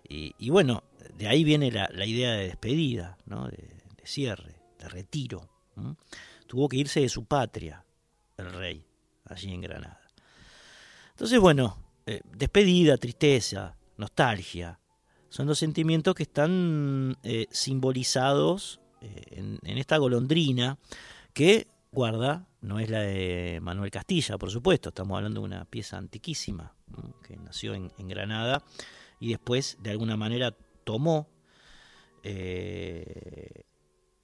[0.07, 0.83] Y, bueno,
[1.17, 3.47] de ahí viene la, idea de despedida, ¿no?
[3.47, 3.65] de,
[4.03, 5.47] cierre, de retiro.
[6.47, 7.85] Tuvo que irse de su patria,
[8.37, 8.85] el rey,
[9.25, 10.00] allí en Granada.
[11.21, 11.77] Entonces, bueno,
[12.07, 14.79] eh, despedida, tristeza, nostalgia,
[15.29, 20.79] son los sentimientos que están eh, simbolizados eh, en, esta golondrina
[21.31, 25.99] que, guarda, no es la de Manuel Castilla, por supuesto, estamos hablando de una pieza
[25.99, 26.73] antiquísima
[27.21, 28.63] que nació en, Granada
[29.19, 31.27] y después de alguna manera tomó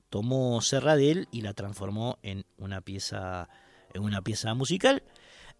[0.10, 3.50] tomó Serradel y la transformó en una pieza
[3.94, 5.04] en una pieza musical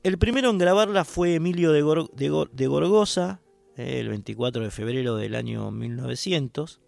[0.08, 3.42] el primero en grabarla fue Emilio de, Gorgoza,
[3.76, 6.80] eh, el 24 de febrero del año 1900.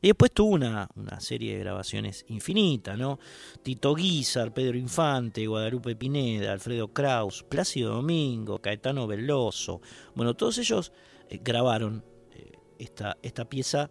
[0.00, 3.18] Y después tuvo una, serie de grabaciones infinitas, ¿no?
[3.64, 9.80] Tito Guizar, Pedro Infante, Guadalupe Pineda, Alfredo Kraus, Plácido Domingo, Caetano Veloso.
[10.14, 10.92] Bueno, todos ellos
[11.30, 13.90] eh, grabaron eh, esta, esta pieza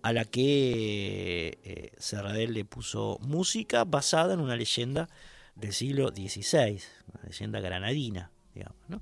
[0.00, 5.08] a la que Serradel le puso música basada en una leyenda
[5.56, 6.80] del siglo XVI,
[7.12, 8.78] una leyenda granadina, digamos.
[8.88, 9.00] ¿no?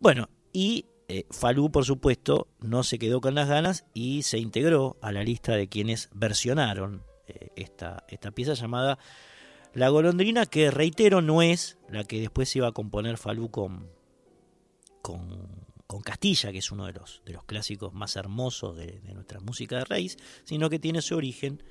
[0.00, 4.96] Bueno, y eh, Falú, por supuesto, no se quedó con las ganas y se integró
[5.00, 8.98] a la lista de quienes versionaron eh, esta, esta pieza llamada
[9.72, 13.90] La golondrina, que reitero no es la que después iba a componer Falú con,
[15.02, 15.64] con,
[16.02, 19.78] Castilla, que es uno de los, de los clásicos más hermosos de, de nuestra música
[19.78, 21.62] de raíz, sino que tiene su origen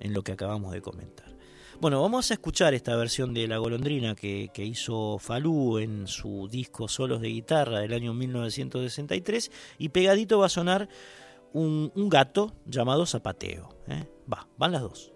[0.00, 1.35] en lo que acabamos de comentar.
[1.78, 6.88] Bueno, vamos a escuchar esta versión de La Golondrina que, hizo Falú en su disco
[6.88, 10.88] Solos de Guitarra del año 1963 y pegadito va a sonar
[11.52, 13.68] un, gato llamado Zapateo.
[13.88, 14.06] ¿eh?
[14.32, 15.12] Va, van las dos.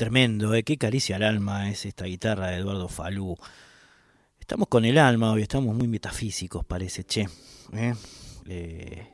[0.00, 0.62] Tremendo, ¿eh?
[0.62, 3.36] qué caricia al alma es esta guitarra de Eduardo Falú.
[4.38, 7.28] Estamos con el alma hoy, estamos muy metafísicos, parece, che.
[7.74, 7.92] ¿eh?
[8.46, 9.06] Eh,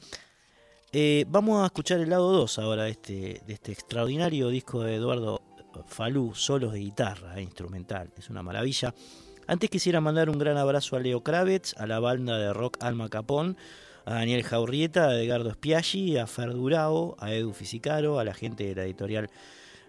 [0.91, 4.95] eh, vamos a escuchar el lado 2 ahora de este, de este extraordinario disco de
[4.95, 5.41] Eduardo
[5.87, 8.95] Falú, solos de guitarra, eh, instrumental, es una maravilla.
[9.47, 13.09] Antes quisiera mandar un gran abrazo a Leo Kravitz, a la banda de rock Alma
[13.09, 13.57] Capón,
[14.05, 18.63] a Daniel Jaurrieta, a Edgardo Spiaggi, a Fer Durao, a Edu Fisicaro, a la gente
[18.63, 19.29] de la editorial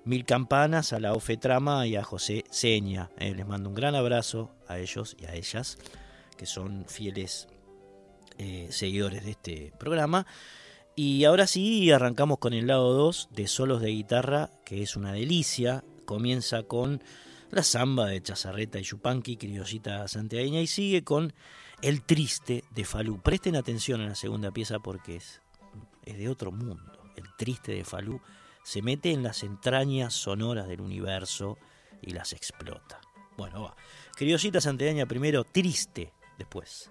[0.04, 3.10] Mil Campanas, a la Ofe Trama y a José Seña.
[3.18, 5.78] Eh, les mando un gran abrazo a ellos y a ellas
[6.36, 7.48] que son fieles
[8.38, 10.26] eh, seguidores de este programa.
[10.94, 15.12] Y ahora sí, arrancamos con el lado 2 de solos de guitarra, que es una
[15.12, 15.84] delicia.
[16.06, 17.02] Comienza con
[17.50, 21.34] la samba de Chazarreta y Yupanqui, criollita santiagueña, y sigue con
[21.82, 23.20] El Triste de Falú.
[23.20, 25.42] Presten atención a la segunda pieza porque es,
[26.04, 26.92] es de otro mundo.
[27.16, 28.20] El Triste de Falú
[28.64, 31.58] se mete en las entrañas sonoras del universo
[32.02, 33.00] y las explota.
[33.36, 33.76] Bueno, va.
[34.16, 36.90] Criollita santeña primero, triste después.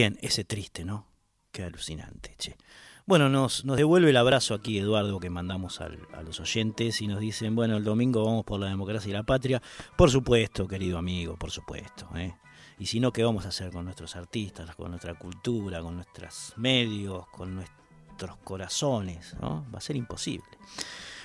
[0.00, 1.04] Bien, ese triste, ¿no?
[1.52, 2.56] Qué alucinante, che.
[3.04, 5.90] Bueno, nos, nos devuelve el abrazo aquí Eduardo que mandamos a
[6.22, 9.60] los oyentes y nos dicen, bueno, el domingo vamos por la democracia y la patria.
[9.98, 12.08] Por supuesto, querido amigo, por supuesto.
[12.16, 12.34] ¿eh?
[12.78, 16.54] Y si no, ¿qué vamos a hacer con nuestros artistas, con nuestra cultura, con nuestros
[16.56, 19.36] medios, con nuestros corazones?
[19.38, 19.66] ¿no?
[19.70, 20.48] Va a ser imposible.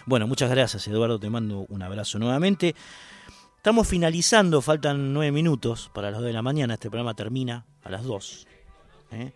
[0.05, 2.75] Bueno, muchas gracias Eduardo, te mando un abrazo nuevamente.
[3.55, 7.89] Estamos finalizando, faltan nueve minutos para las dos de la mañana, este programa termina a
[7.89, 8.45] las dos.
[9.15, 9.33] ¿Eh?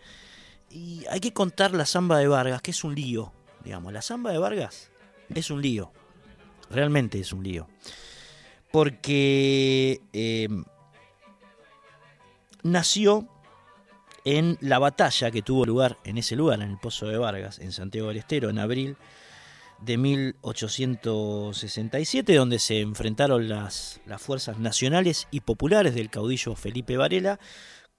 [0.69, 3.31] Y hay que contar la samba de Vargas, que es un lío,
[3.63, 3.91] digamos.
[3.91, 4.91] La samba de Vargas
[5.33, 5.91] es un lío,
[6.69, 7.67] realmente es un lío.
[8.71, 10.47] Porque eh,
[12.61, 13.27] nació
[14.25, 17.71] en la batalla que tuvo lugar en ese lugar, en el Pozo de Vargas, en
[17.71, 18.97] Santiago del Estero, en abril
[19.81, 27.39] de 1867, donde se enfrentaron las, las fuerzas nacionales y populares del caudillo Felipe Varela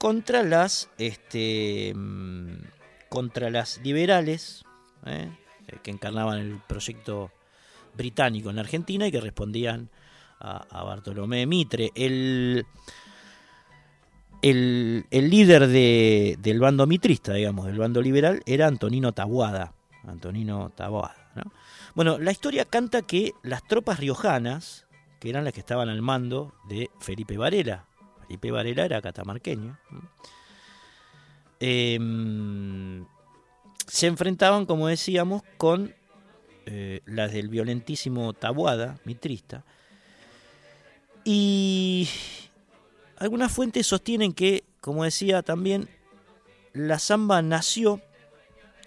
[0.01, 2.55] contra las este mm,
[3.07, 4.63] contra las liberales
[5.05, 5.29] ¿eh?
[5.67, 7.29] Eh, que encarnaban el proyecto
[7.95, 9.91] británico en Argentina y que respondían
[10.39, 11.91] a, Bartolomé Mitre.
[11.93, 12.65] El,
[14.41, 19.75] el, el líder de- del bando mitrista, digamos, del bando liberal, era Antonino Taboada.
[20.07, 21.43] Antonino Taboada, ¿no?
[21.93, 24.87] Bueno, la historia canta que las tropas riojanas,
[25.19, 27.85] que eran las que estaban al mando de Felipe Varela,
[28.31, 29.77] Felipe Varela era catamarqueño.
[31.59, 33.05] Em,
[33.85, 35.93] se enfrentaban, como decíamos, con
[36.65, 39.65] eh, las del violentísimo Taboada, mitrista,
[41.25, 42.07] y
[43.17, 45.89] algunas fuentes sostienen que, como decía también,
[46.71, 47.99] la samba nació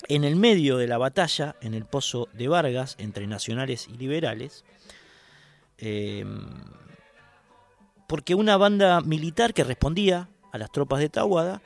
[0.09, 4.65] en el medio de la batalla en el pozo de Vargas entre nacionales y liberales,
[5.77, 6.25] eh,
[8.07, 11.63] porque una banda militar que respondía a las tropas de Tahuada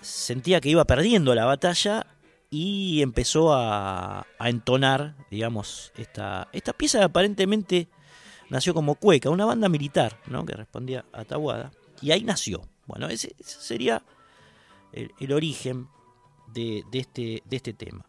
[0.00, 2.06] sentía que iba perdiendo la batalla
[2.50, 7.88] y empezó a, a entonar, digamos, esta, esta pieza aparentemente
[8.48, 10.44] nació como cueca, una banda militar ¿no?
[10.46, 12.62] que respondía a Tahuada, y ahí nació.
[12.86, 14.02] Bueno, ese, sería
[14.92, 15.88] el, el origen
[16.52, 18.06] de, este, de este tema.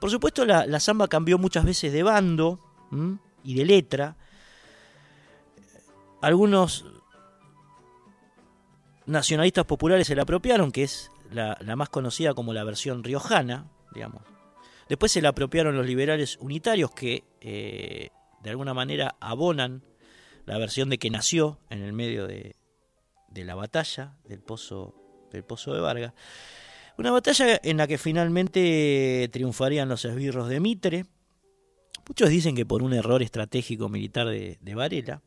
[0.00, 2.60] Por supuesto, la, la samba cambió muchas veces de bando
[3.42, 4.16] y de letra.
[6.22, 6.86] Algunos
[9.06, 14.22] nacionalistas populares se la apropiaron, que es la, más conocida como la versión riojana, digamos.
[14.88, 19.82] Después se la apropiaron los liberales unitarios, que eh, de alguna manera abonan
[20.46, 22.54] la versión de que nació en el medio de,
[23.34, 24.94] la batalla del pozo,
[25.32, 26.12] del pozo de Vargas.
[26.98, 31.06] Una batalla en la que finalmente triunfarían los esbirros de Mitre.
[32.06, 35.20] Muchos dicen que por un error estratégico militar de Varela.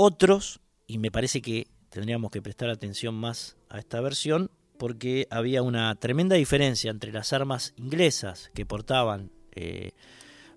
[0.00, 4.48] Otros, y me parece que tendríamos que prestar atención más a esta versión,
[4.78, 9.90] porque había una tremenda diferencia entre las armas inglesas que portaban eh,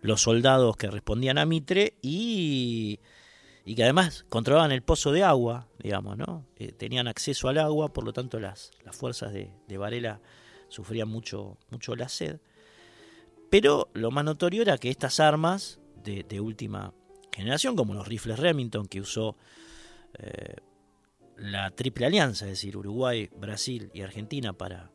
[0.02, 3.00] los soldados que respondían a Mitre y,
[3.66, 6.46] y que además controlaban el pozo de agua, digamos, ¿no?
[6.58, 10.22] Eh, tenían acceso al agua, por lo tanto las, las fuerzas de, de Varela
[10.70, 12.40] sufrían mucho, mucho la sed.
[13.50, 16.94] Pero lo más notorio era que estas armas de, de última
[17.32, 19.36] generación, como los rifles Remington que usó
[20.20, 20.56] eh,
[21.38, 24.92] la Triple Alianza, es decir, Uruguay, Brasil y Argentina para,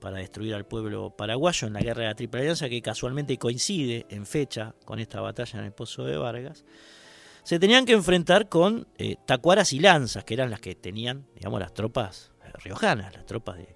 [0.00, 4.06] para destruir al pueblo paraguayo en la guerra de la Triple Alianza, que casualmente coincide
[4.08, 6.64] en fecha con esta batalla en el Pozo de Vargas,
[7.42, 11.60] se tenían que enfrentar con eh, tacuaras y lanzas, que eran las que tenían, digamos,
[11.60, 13.74] las tropas eh, riojanas, las tropas de,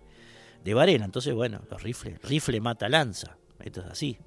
[0.64, 1.04] de Varela.
[1.04, 4.18] Entonces, bueno, los rifles, rifle mata lanza, esto es así.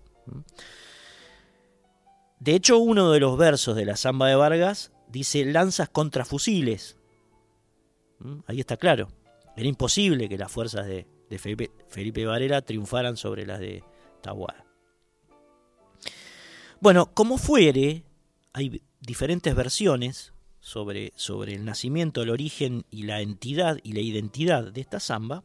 [2.41, 6.97] De hecho, uno de los versos de la samba de Vargas dice lanzas contra fusiles.
[8.17, 8.39] ¿Mm?
[8.47, 9.09] Ahí está claro.
[9.55, 11.05] Era imposible que las fuerzas de,
[11.37, 13.83] Felipe Varela triunfaran sobre las de
[14.21, 14.65] Tahuada.
[16.79, 18.05] Bueno, como fuere,
[18.53, 24.71] hay diferentes versiones sobre, sobre el nacimiento, el origen y la entidad y la identidad
[24.73, 25.43] de esta samba.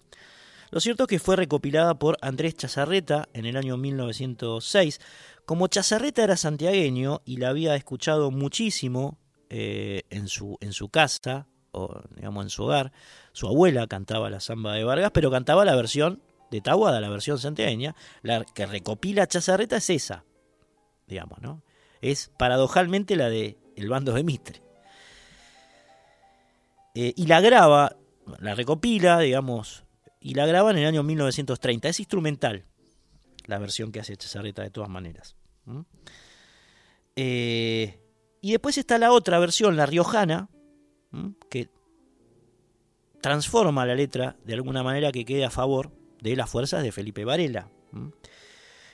[0.70, 5.01] Lo cierto es que fue recopilada por Andrés Chazarreta en el año 1906.
[5.47, 9.16] Como Chazarreta era santiagueño y la había escuchado muchísimo
[9.48, 12.93] eh, en, su, en su casa, o digamos en su hogar,
[13.32, 16.20] su abuela cantaba la samba de Vargas, pero cantaba la versión
[16.51, 17.94] de Tahuada, la versión santiagueña.
[18.23, 20.24] La que recopila Chazarreta es esa,
[21.06, 21.62] digamos, ¿no?
[22.01, 24.62] Es paradojalmente la de El bando de Mitre.
[26.97, 27.94] Eh, y la graba,
[28.40, 29.85] la recopila, digamos,
[30.18, 31.89] y la graba en el año 1930.
[31.89, 32.64] Es instrumental
[33.47, 35.35] la versión que hace Chazarreta de todas maneras.
[37.16, 38.01] Eh,
[38.40, 40.48] y después está la otra versión, la riojana,
[41.48, 41.68] que
[43.20, 45.90] transforma la letra de alguna manera que quede a favor
[46.20, 47.68] de las fuerzas de Felipe Varela.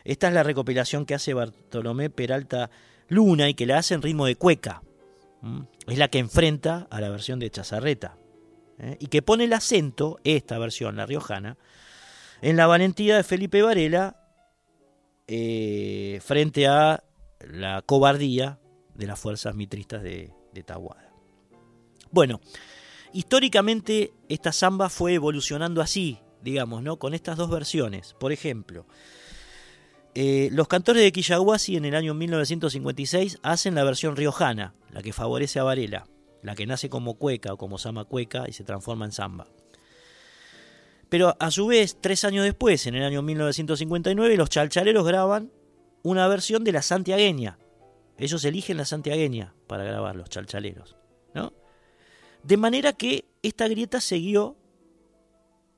[0.04, 2.70] Esta es la recopilación que hace Bartolomé Peralta
[3.08, 4.82] Luna y que la hace en ritmo de cueca.
[5.86, 8.16] Es la que enfrenta a la versión de Chazarreta.
[8.78, 8.96] ¿eh?
[9.00, 11.56] Y que pone el acento, esta versión, la riojana,
[12.40, 14.21] en la valentía de Felipe Varela
[15.34, 17.04] eh, frente a
[17.40, 18.60] la cobardía
[18.94, 21.10] de las fuerzas mitristas de, de Tahuada.
[22.10, 22.42] Bueno,
[23.14, 26.98] históricamente esta samba fue evolucionando así, digamos, ¿no?
[26.98, 28.14] Con estas dos versiones.
[28.20, 28.84] Por ejemplo,
[30.14, 35.14] eh, los cantores de Quillaguasi en el año 1956 hacen la versión riojana, la que
[35.14, 36.06] favorece a Varela,
[36.42, 39.46] la que nace como cueca o como sama cueca y se transforma en samba.
[41.12, 45.52] Pero a su vez, tres años después, en el año 1959, los chalchaleros graban
[46.02, 47.58] una versión de la santiagueña.
[48.16, 50.96] Ellos eligen la santiagueña para grabar los chalchaleros.
[51.34, 51.52] ¿no?
[52.42, 54.56] De manera que esta grieta siguió,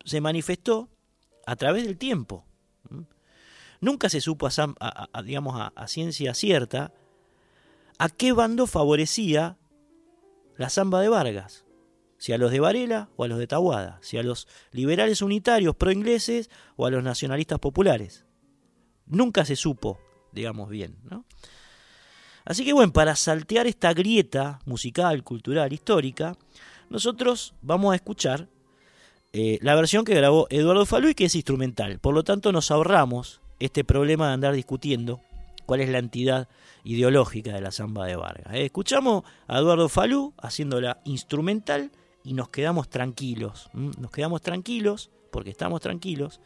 [0.05, 0.89] se manifestó
[1.47, 2.45] a través del tiempo.
[3.81, 6.93] Nunca se supo, a, digamos, a, ciencia cierta
[7.99, 9.59] a qué bando favorecía
[10.57, 11.64] la zamba de Vargas.
[12.25, 13.99] Si a los de Varela o a los de Tahuada.
[14.01, 18.25] Si a los liberales unitarios pro-ingleses o a los nacionalistas populares.
[19.05, 19.99] Nunca se supo,
[20.33, 20.97] digamos bien.
[22.47, 26.35] Así que bueno, para saltear esta grieta musical, cultural, histórica,
[26.89, 28.49] nosotros vamos a escuchar
[29.35, 31.99] eh, la versión que grabó Eduardo Falú y que es instrumental.
[31.99, 35.21] Por lo tanto, nos ahorramos este problema de andar discutiendo
[35.67, 36.49] cuál es la entidad
[36.85, 38.55] ideológica de la samba de Vargas.
[38.55, 38.65] ¿eh?
[38.65, 41.91] Escuchamos a Eduardo Falú haciéndola instrumental
[42.25, 43.71] y nos quedamos tranquilos.
[43.75, 46.41] Nos quedamos tranquilos porque estamos tranquilos.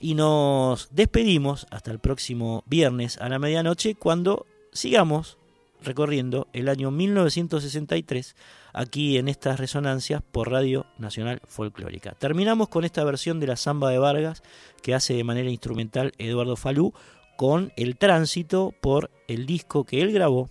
[0.00, 5.36] Y nos despedimos hasta el próximo viernes a la medianoche cuando sigamos
[5.82, 8.36] recorriendo el año 1963
[8.72, 12.12] aquí en estas resonancias por Radio Nacional Folclórica.
[12.12, 14.42] Terminamos con esta versión de la samba de Vargas
[14.80, 16.94] que hace de manera instrumental Eduardo Falú
[17.36, 20.50] con el tránsito por el disco que él grabó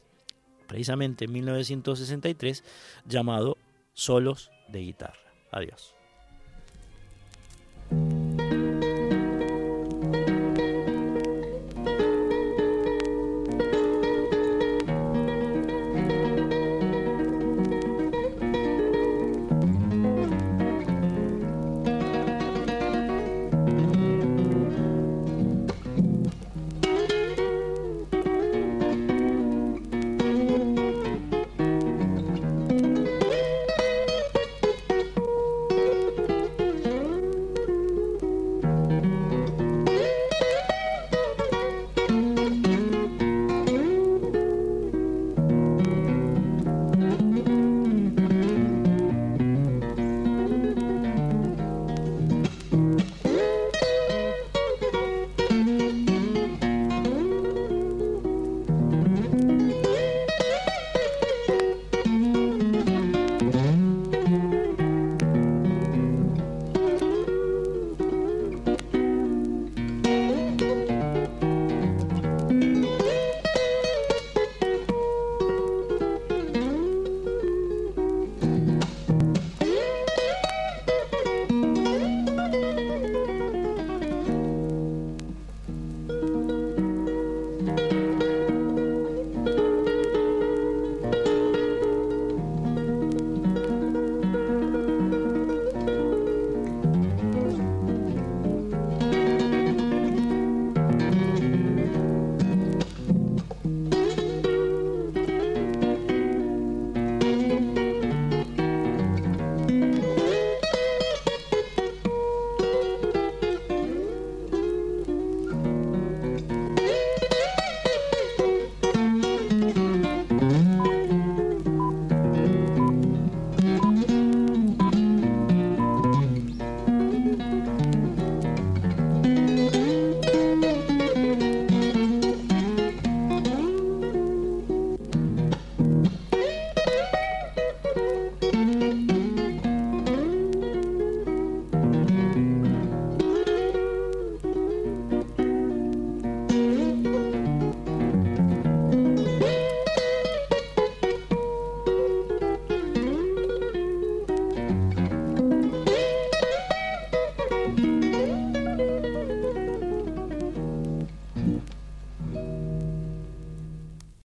[0.67, 2.63] precisamente en 1963
[3.05, 3.57] llamado
[3.93, 5.33] solos de guitarra.
[5.51, 5.95] Adiós.